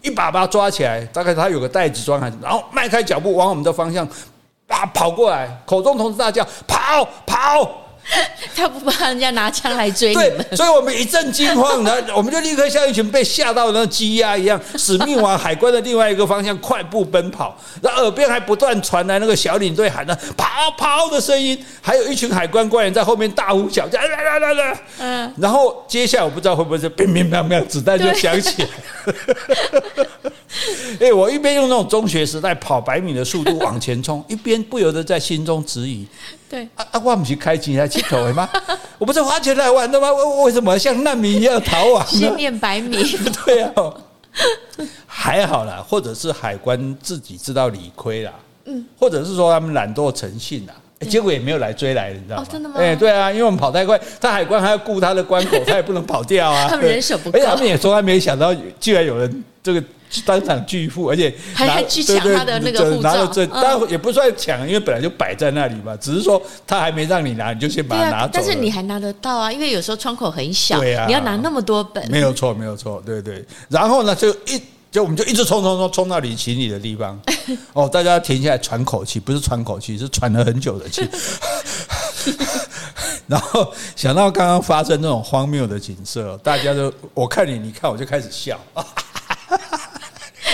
[0.02, 4.08] 一把把她抓起来，大概她有个袋子装，然后迈开脚步往我们的方向。
[4.68, 4.84] 啊！
[4.86, 7.85] 跑过来，口中同时大叫：“跑跑！”
[8.54, 17.58] 他不怕人家拿枪来追你们，对，所以我们一阵惊慌，然后我们就立刻像一群被吓到的鸡鸭一样，使命往海关的另外一个方向快步奔跑。
[17.82, 20.46] 然后耳边还不断传来那个小领队喊的“跑
[20.78, 28.68] 跑”的声音，还有一群海关官员在后面大呼小叫：“来来来来！”嗯，然后接下来我不知道会不会是乒乒乓乓，子弹就响起来。
[31.00, 36.06] 哎，我一边用那种中学时代跑百米的速度往前冲，一边不由得在心中质疑：
[36.48, 38.48] 对啊啊，我不是开钱来乞讨的吗？
[38.98, 40.12] 我不是花钱来玩的吗？
[40.12, 42.06] 为为什么像难民一样逃亡呢？
[42.10, 42.96] 先练百米，
[43.44, 43.72] 对啊，
[45.06, 48.32] 还好啦，或者是海关自己知道理亏啦，
[48.66, 50.74] 嗯，或者是说他们懒惰成性啦，
[51.08, 52.42] 结果也没有来追来，你知道吗？
[52.42, 52.76] 哦，真的吗？
[52.78, 56.68] 哎，对啊，因为我们跑太快，他海关还要顾他的关口，他也不能跑掉啊。
[56.70, 59.82] 他们人手不够，而且他们也从来没想到，居然有人这个。
[60.24, 65.96] 当场拒付，而且还还去抢他的那个护照，当然也不算抢，因为本来就摆在那里嘛。
[65.96, 68.30] 只是说他还没让你拿，你就先把它拿走。
[68.34, 73.44] 但是你还拿得到啊，因为有时候窗口很小，对啊，你要拿那么多本，没有错，没有错，对对。
[73.68, 77.20] 然后呢，就一就我们就一直冲冲冲冲到你行李的地方。
[77.74, 81.06] 哦，大家停下来喘口气，不是喘口气，是喘了很久的气。
[83.26, 88.58] 然后想到刚刚发生那种荒谬的景色，大家都我看你，你看我就开始笑。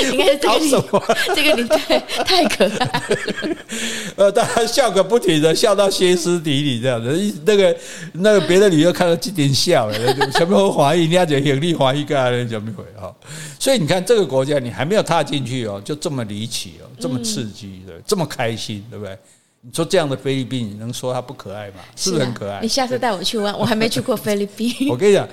[0.02, 1.16] 应该是这个什么？
[1.34, 3.56] 这个你太太可爱了。
[4.16, 7.34] 呃，大家笑个不停的，笑到歇斯底里这样子。
[7.44, 7.76] 那个
[8.12, 11.02] 那个别的旅游看到这点笑了，什么怀疑？
[11.02, 13.14] 人家就盈利怀疑干了，怎么回哈？
[13.58, 19.16] 所以你看这个国家，你还没有踏进去哦，就这么离奇哦，这么刺激的，这么开心，对不对？
[19.64, 21.76] 你说这样的菲律宾，你能说它不可爱吗？
[21.94, 22.60] 是不是很可爱？
[22.60, 24.88] 你下次带我去玩，我还没去过菲律宾。
[24.90, 25.26] 我跟你讲，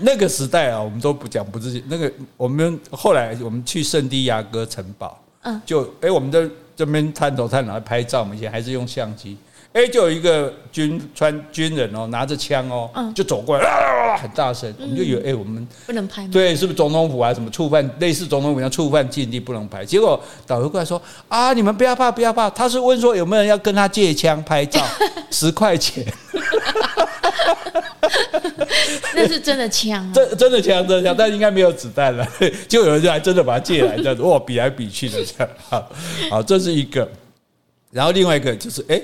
[0.00, 1.82] 那个时代啊，我们都不讲不自信。
[1.88, 6.46] 那个我们后来我们去圣地亚哥城堡，嗯，就哎，我们在
[6.76, 9.38] 这边探头探脑拍照，我们以前还是用相机。
[9.72, 16.28] 哎，就有一个军穿军人哦，拿着枪哦，就走过来，啊，很大声，我们就以为哎，我们不能拍吗？
[16.30, 17.32] 对，是不是总统府啊？
[17.32, 19.82] 什么触犯类似总统府一样触犯禁地不能拍？
[19.82, 22.50] 结果导游过来说啊，你们不要怕，不要怕。
[22.50, 24.78] 他是问说有没有人要跟他借枪拍照，
[25.32, 26.04] 十块钱。
[29.14, 32.28] 那是真的枪， 真真的枪，真的枪，但应该没有子弹了。
[32.68, 35.48] 就有人就还真的把它借来，这样子哇，比来比去的这样。
[35.70, 35.90] 好，
[36.28, 37.08] 好，这是一个。
[37.90, 39.00] 然后另外一个就是哎。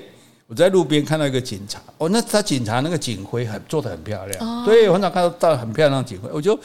[0.48, 6.30] 我在路边看到一个警察，哦，那他警察那个警徽很做的很漂亮，对，我很少看到到很漂亮的警徽。
[6.32, 6.58] 我就，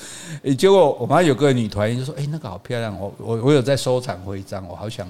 [0.58, 5.06] 结果我们有个女团员就说：“哎，那个好漂亮，我我我有在收藏徽章，我好想，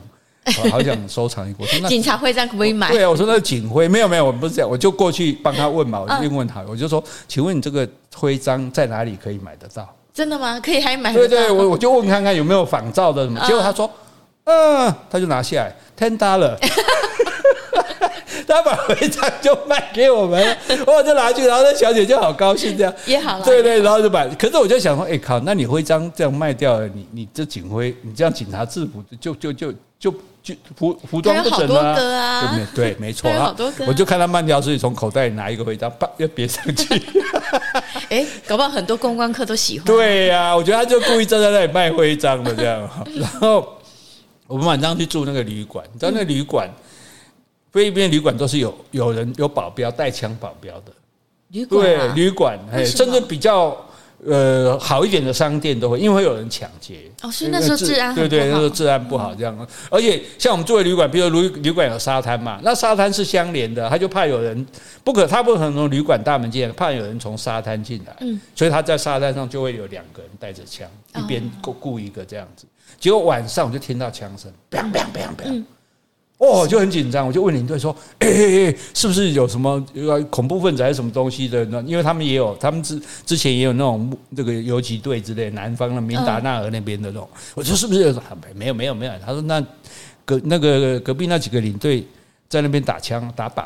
[0.64, 2.90] 我好想收藏一个。” 警察徽章可不可以买？
[2.90, 10.60] 对啊，我说那个警徽没有没有，我不是这样，我就过去帮他问嘛，我就问问他，我就说：“请问你这个徽章在哪里可以买得到？”真的吗？
[10.60, 11.14] 可以还买？
[11.14, 13.88] 对对，我我就问看看有没有仿造的什么，结果他说
[14.46, 16.58] ：“嗯，他就拿下来，ten dollar。
[18.48, 23.46] ”他把徽章就卖给我们了，我就拿去，然后那小姐就好高兴，这样也好了。
[23.46, 24.26] 对对，然后就把。
[24.38, 31.82] 可是我就想说，哎靠，那你徽章这样卖掉了，你你这警徽，你这样警察制服就就就就就服服装不整了
[32.18, 32.60] 啊？
[32.76, 33.56] 对，没错啊。
[33.88, 37.02] 我就看他慢条斯理从口袋里拿一个徽章，啪，要别上去。
[38.10, 39.86] 哎，搞不好很多公关客都喜欢。
[39.86, 42.90] 对呀，我觉得他就故意站在那里卖徽章的这样。
[43.16, 43.68] 然后
[44.48, 46.70] 我们晚上去住那个旅馆，你知道那个旅馆。
[47.74, 50.94] 菲律宾旅馆都是有有人有保镖带枪保镖的，
[51.50, 53.76] 旅馆对旅馆，哎，甚至比较
[54.24, 57.12] 呃好一点的商店都会，因为会有人抢劫。
[57.24, 59.68] 哦，所以那时候治安对对，那时候治安不好这样。
[59.90, 64.64] 而且像我们作为旅馆，比如旅旅馆有沙滩嘛，那沙滩是相连的，他就怕有人
[65.04, 68.16] 不可，他不可能从旅馆大门进来，怕有人从沙滩进来。
[68.20, 72.68] 嗯，所以他在沙滩上就会有两个人带着枪，一边雇雇一个这样子。
[73.00, 75.64] 结果晚上我就听到枪声，砰砰砰砰。
[76.44, 79.84] 哦，就很紧张，我就问领队说：“哎哎哎，是不是有什么
[80.30, 81.84] 恐怖分子还是什么东西的呢？
[81.88, 87.30] 因为他们也有，他们之之前也有那种这个游击队之类，南方的明达纳尔那边的那种。
[87.56, 88.14] 我说是不是有？
[88.54, 89.14] 没有没有没有。
[89.26, 89.64] 他说那
[90.26, 92.06] 隔那个隔壁那几个领队
[92.50, 93.64] 在那边打枪打靶。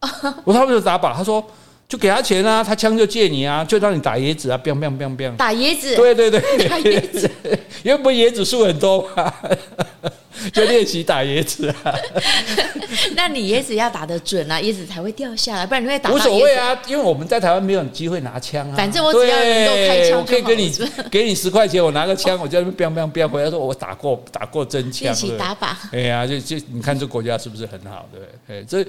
[0.44, 1.44] 我说他们就打靶，他说
[1.88, 5.36] 就给他钱啊，他枪就借你啊，就让你打椰子啊，砰砰砰砰。
[5.36, 5.94] 打椰子？
[5.96, 7.30] 对对对，打椰子，
[7.82, 9.32] 因为不椰子树很多嘛。
[10.52, 11.94] 就练习打椰子啊。
[13.14, 16.10] 那你椰子要打得准啊，椰子才会掉下来，不然你会打。
[16.10, 18.76] 无所谓啊，因为我们在台湾没有机会拿枪啊。
[18.76, 20.72] 反正我只要能够开枪，我可以给你
[21.10, 25.04] 给你十块钱，我拿个枪，我就那边飙飙飙回来，说我打过打过真枪。
[25.04, 25.74] 练习打靶。
[25.92, 28.08] 哎呀，就就你看这国家是不是很好？
[28.12, 28.84] 对，哎，这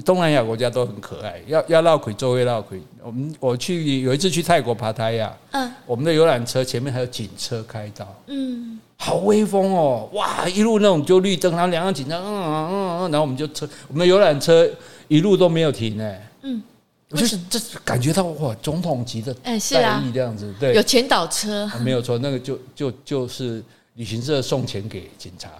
[0.00, 2.80] 东南亚国家都很可爱，要要绕轨周围绕轨。
[3.02, 14.68] 我们我去有一次去泰国爬泰亚，嗯，我们的游览车前面还有警车开道，嗯，好威风哦，哇，一路那种就绿灯，然后两个警察，嗯嗯嗯，然后我们就车，我们的游览车
[15.08, 16.62] 一路都没有停呢，嗯，
[17.10, 23.62] 我就是这感觉到哇，总统级的待遇这样子，对，有前导车，没有错，那个就就就是
[23.94, 25.50] 旅行社送钱给警察。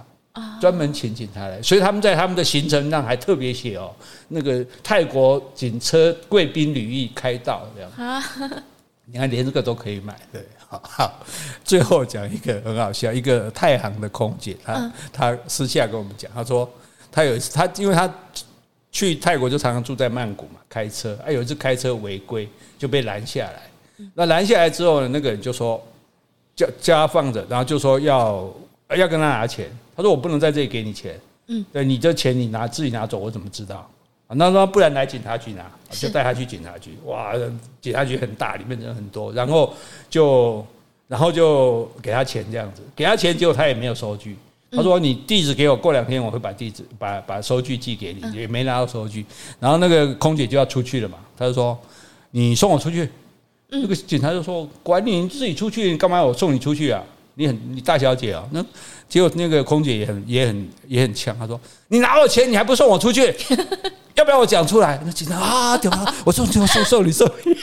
[0.60, 3.94] 专门请警察来，所以他们在他们的行程上还特别写哦，
[4.26, 7.90] 那个泰国警车贵宾旅役开道这样。
[7.96, 8.20] 啊。
[9.06, 10.44] 你看连这个都可以买，对，
[10.82, 11.12] 好，
[11.64, 16.68] 最后讲一个很好笑，一个太行的空姐，她她私下跟我们讲，她说
[17.12, 18.12] 她有一次，她因为她
[18.90, 22.48] 去泰国就常常住在曼谷嘛，开车，啊有一次开车违规
[22.78, 25.82] 就被拦下来，那拦下来之后呢，那个人就说
[26.56, 28.52] 叫叫他放着，然后就说要
[28.96, 29.68] 要跟他拿钱。
[29.96, 31.16] 他说：“我不能在这里给你钱，
[31.46, 33.88] 嗯，对，你这钱你拿自己拿走，我怎么知道？
[34.34, 36.98] 啊，那说不然来警察局拿，就带他去警察局。
[37.04, 37.32] 哇，
[37.80, 39.72] 警察局很大，里面人很多，然后
[40.10, 40.66] 就
[41.06, 44.36] 然后就给他钱这样子，给他钱，结果他也没有收据。
[44.72, 49.24] 他说：你地址给我，过两天我会把地址把把收据寄给你，也没拿到收据。
[49.60, 51.78] 然后那个空姐就要出去了嘛，他就说：
[52.32, 53.08] 你送我出去。
[53.68, 57.02] 那个警察就说：管你，你自己出去，你干嘛我送你出去啊？
[57.36, 58.64] 你很你大小姐啊，那。”
[59.06, 63.32] 结果那个空姐也很也很也很呛，他说：“你拿我钱，你还不送我出去？
[64.14, 66.14] 要不要我讲出来？”那警察啊，对吧？
[66.24, 67.56] 我送送送送你送你。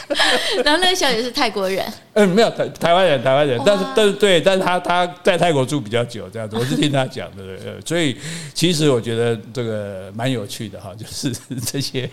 [0.64, 1.84] 然后那个小姐是泰国人，
[2.14, 7.42] 嗯，没有台台湾人，台湾人，但是但是对，但是他他在泰国住比较久，这样子，我是听他讲的，
[7.84, 8.16] 所以
[8.54, 11.32] 其实我觉得这个蛮有趣的哈，就是
[11.66, 12.08] 这些。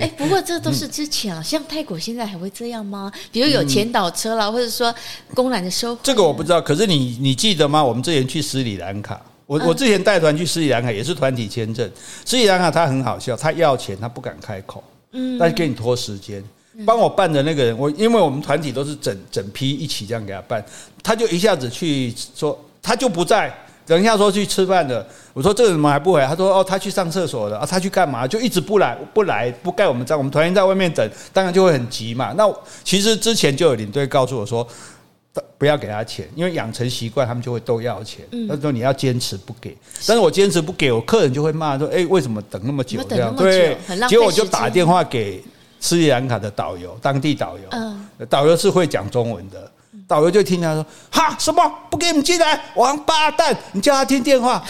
[0.00, 3.12] 哎，不过这都是之前啊，像泰国现在还会这样吗？
[3.30, 4.94] 比如有前导车啦，或者说
[5.34, 6.60] 公然的收费，这个我不知道。
[6.60, 7.82] 可是你你记得吗？
[7.84, 9.20] 我们之前去斯里兰卡。
[9.48, 11.90] 我我之前带团去斯里兰卡也是团体签证，
[12.22, 16.44] 斯里兰卡他很好笑，他要钱他不敢开口，嗯，但是给你拖时间，
[16.84, 20.62] 帮我办的那个人，我因为我们团体都是整整批一起这样给他办，
[21.02, 23.50] 他就一下子去说他就不在，
[23.86, 26.26] 等一下说去吃饭的，我说这个怎么还不回来？
[26.26, 28.28] 他说哦他去上厕所了啊，他去干嘛？
[28.28, 32.34] 就一直不来不来不盖我们章，我们团员在外面等，当然就会很急嘛。
[32.36, 32.46] 那
[32.84, 34.68] 其实之前就有领队告诉我说。
[35.56, 38.24] 不要给他钱，因为养成习惯，他们就会都要钱。
[38.48, 39.76] 他说你要坚持不给，
[40.06, 43.76] 但是我坚持不给，我客人就会骂说：“哎，为什么等那么久？”这样对，
[44.08, 45.42] 结果我就打电话给
[45.80, 49.70] 斯里兰卡的导游，当地导游，导游是会讲中文的。
[50.08, 52.58] 导游就听他说：“哈，什么不给你们进来？
[52.74, 53.54] 王八蛋！
[53.72, 54.64] 你叫他听电话。”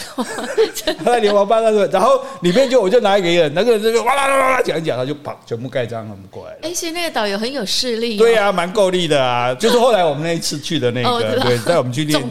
[1.05, 6.59] 他连王八蛋说，然后里面就我就拿一个人，那个人就哇啦啦啦啦讲一讲，他就啪，全部盖章他们过来了。
[6.63, 8.17] 哎，所以那个导游很有势力。
[8.17, 9.53] 对呀，蛮够力的啊！
[9.53, 12.21] 就是后来我们那一次去的那个，对，带我们去念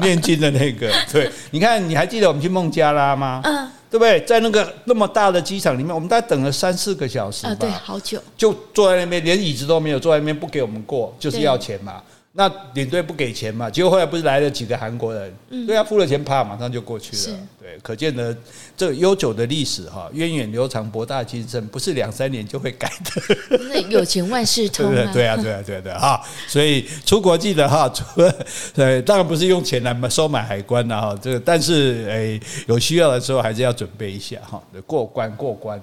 [0.00, 0.90] 念经的那个。
[1.12, 3.42] 对，你看，你还记得我们去孟加拉吗？
[3.44, 4.18] 嗯，对不对？
[4.22, 7.46] 在那个那么大的机场里面，我们大概等了三四个小时。
[7.46, 8.18] 啊，对，好久。
[8.38, 12.00] 就坐在那边，连椅子都没有，坐在那边不给我们过，就是要钱嘛。
[12.36, 13.70] 那领队不给钱嘛？
[13.70, 17.22] 结果后来不是来了几个韩国人，嗯、对啊，付了钱，啪，马上就过去了。
[17.22, 17.30] 是
[17.60, 18.36] 对，可见呢
[18.76, 23.58] 这悠久的历史哈，源远流长，博大精深，不是两三年就会改的。
[23.70, 25.10] 那有钱万事通啊！
[25.14, 26.20] 对啊，对啊，对啊，对哈。
[26.48, 28.34] 所以出国记得哈， 除了
[28.74, 31.16] 对，当然不是用钱来收买海关的哈。
[31.22, 35.80] 这个，但是哎，有需要的时候还是要准备一下哈，过关过关。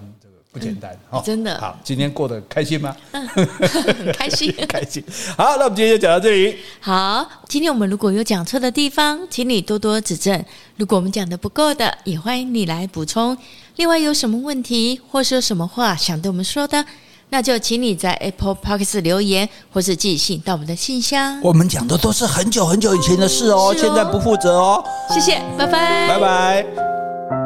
[0.51, 1.79] 不简单哦，真的好。
[1.81, 2.93] 今天过得开心吗？
[3.11, 5.01] 嗯， 很开心，开心。
[5.37, 6.57] 好，那我们今天就讲到这里。
[6.81, 10.43] 好，今天我们如果有讲错的地方，请你多多指正。
[10.75, 13.37] 如果我们讲的不够的，也欢迎你来补充。
[13.77, 16.83] 另外，有什么问题或是有什么话想对我们说的，
[17.29, 21.39] 那就请你在 Apple Podcast 留言，或是寄信到我们的信箱。
[21.41, 24.83] 我们讲的都是很久很久以前的事哦，哦现在不负责哦。
[25.09, 27.40] 谢谢，拜拜，拜拜。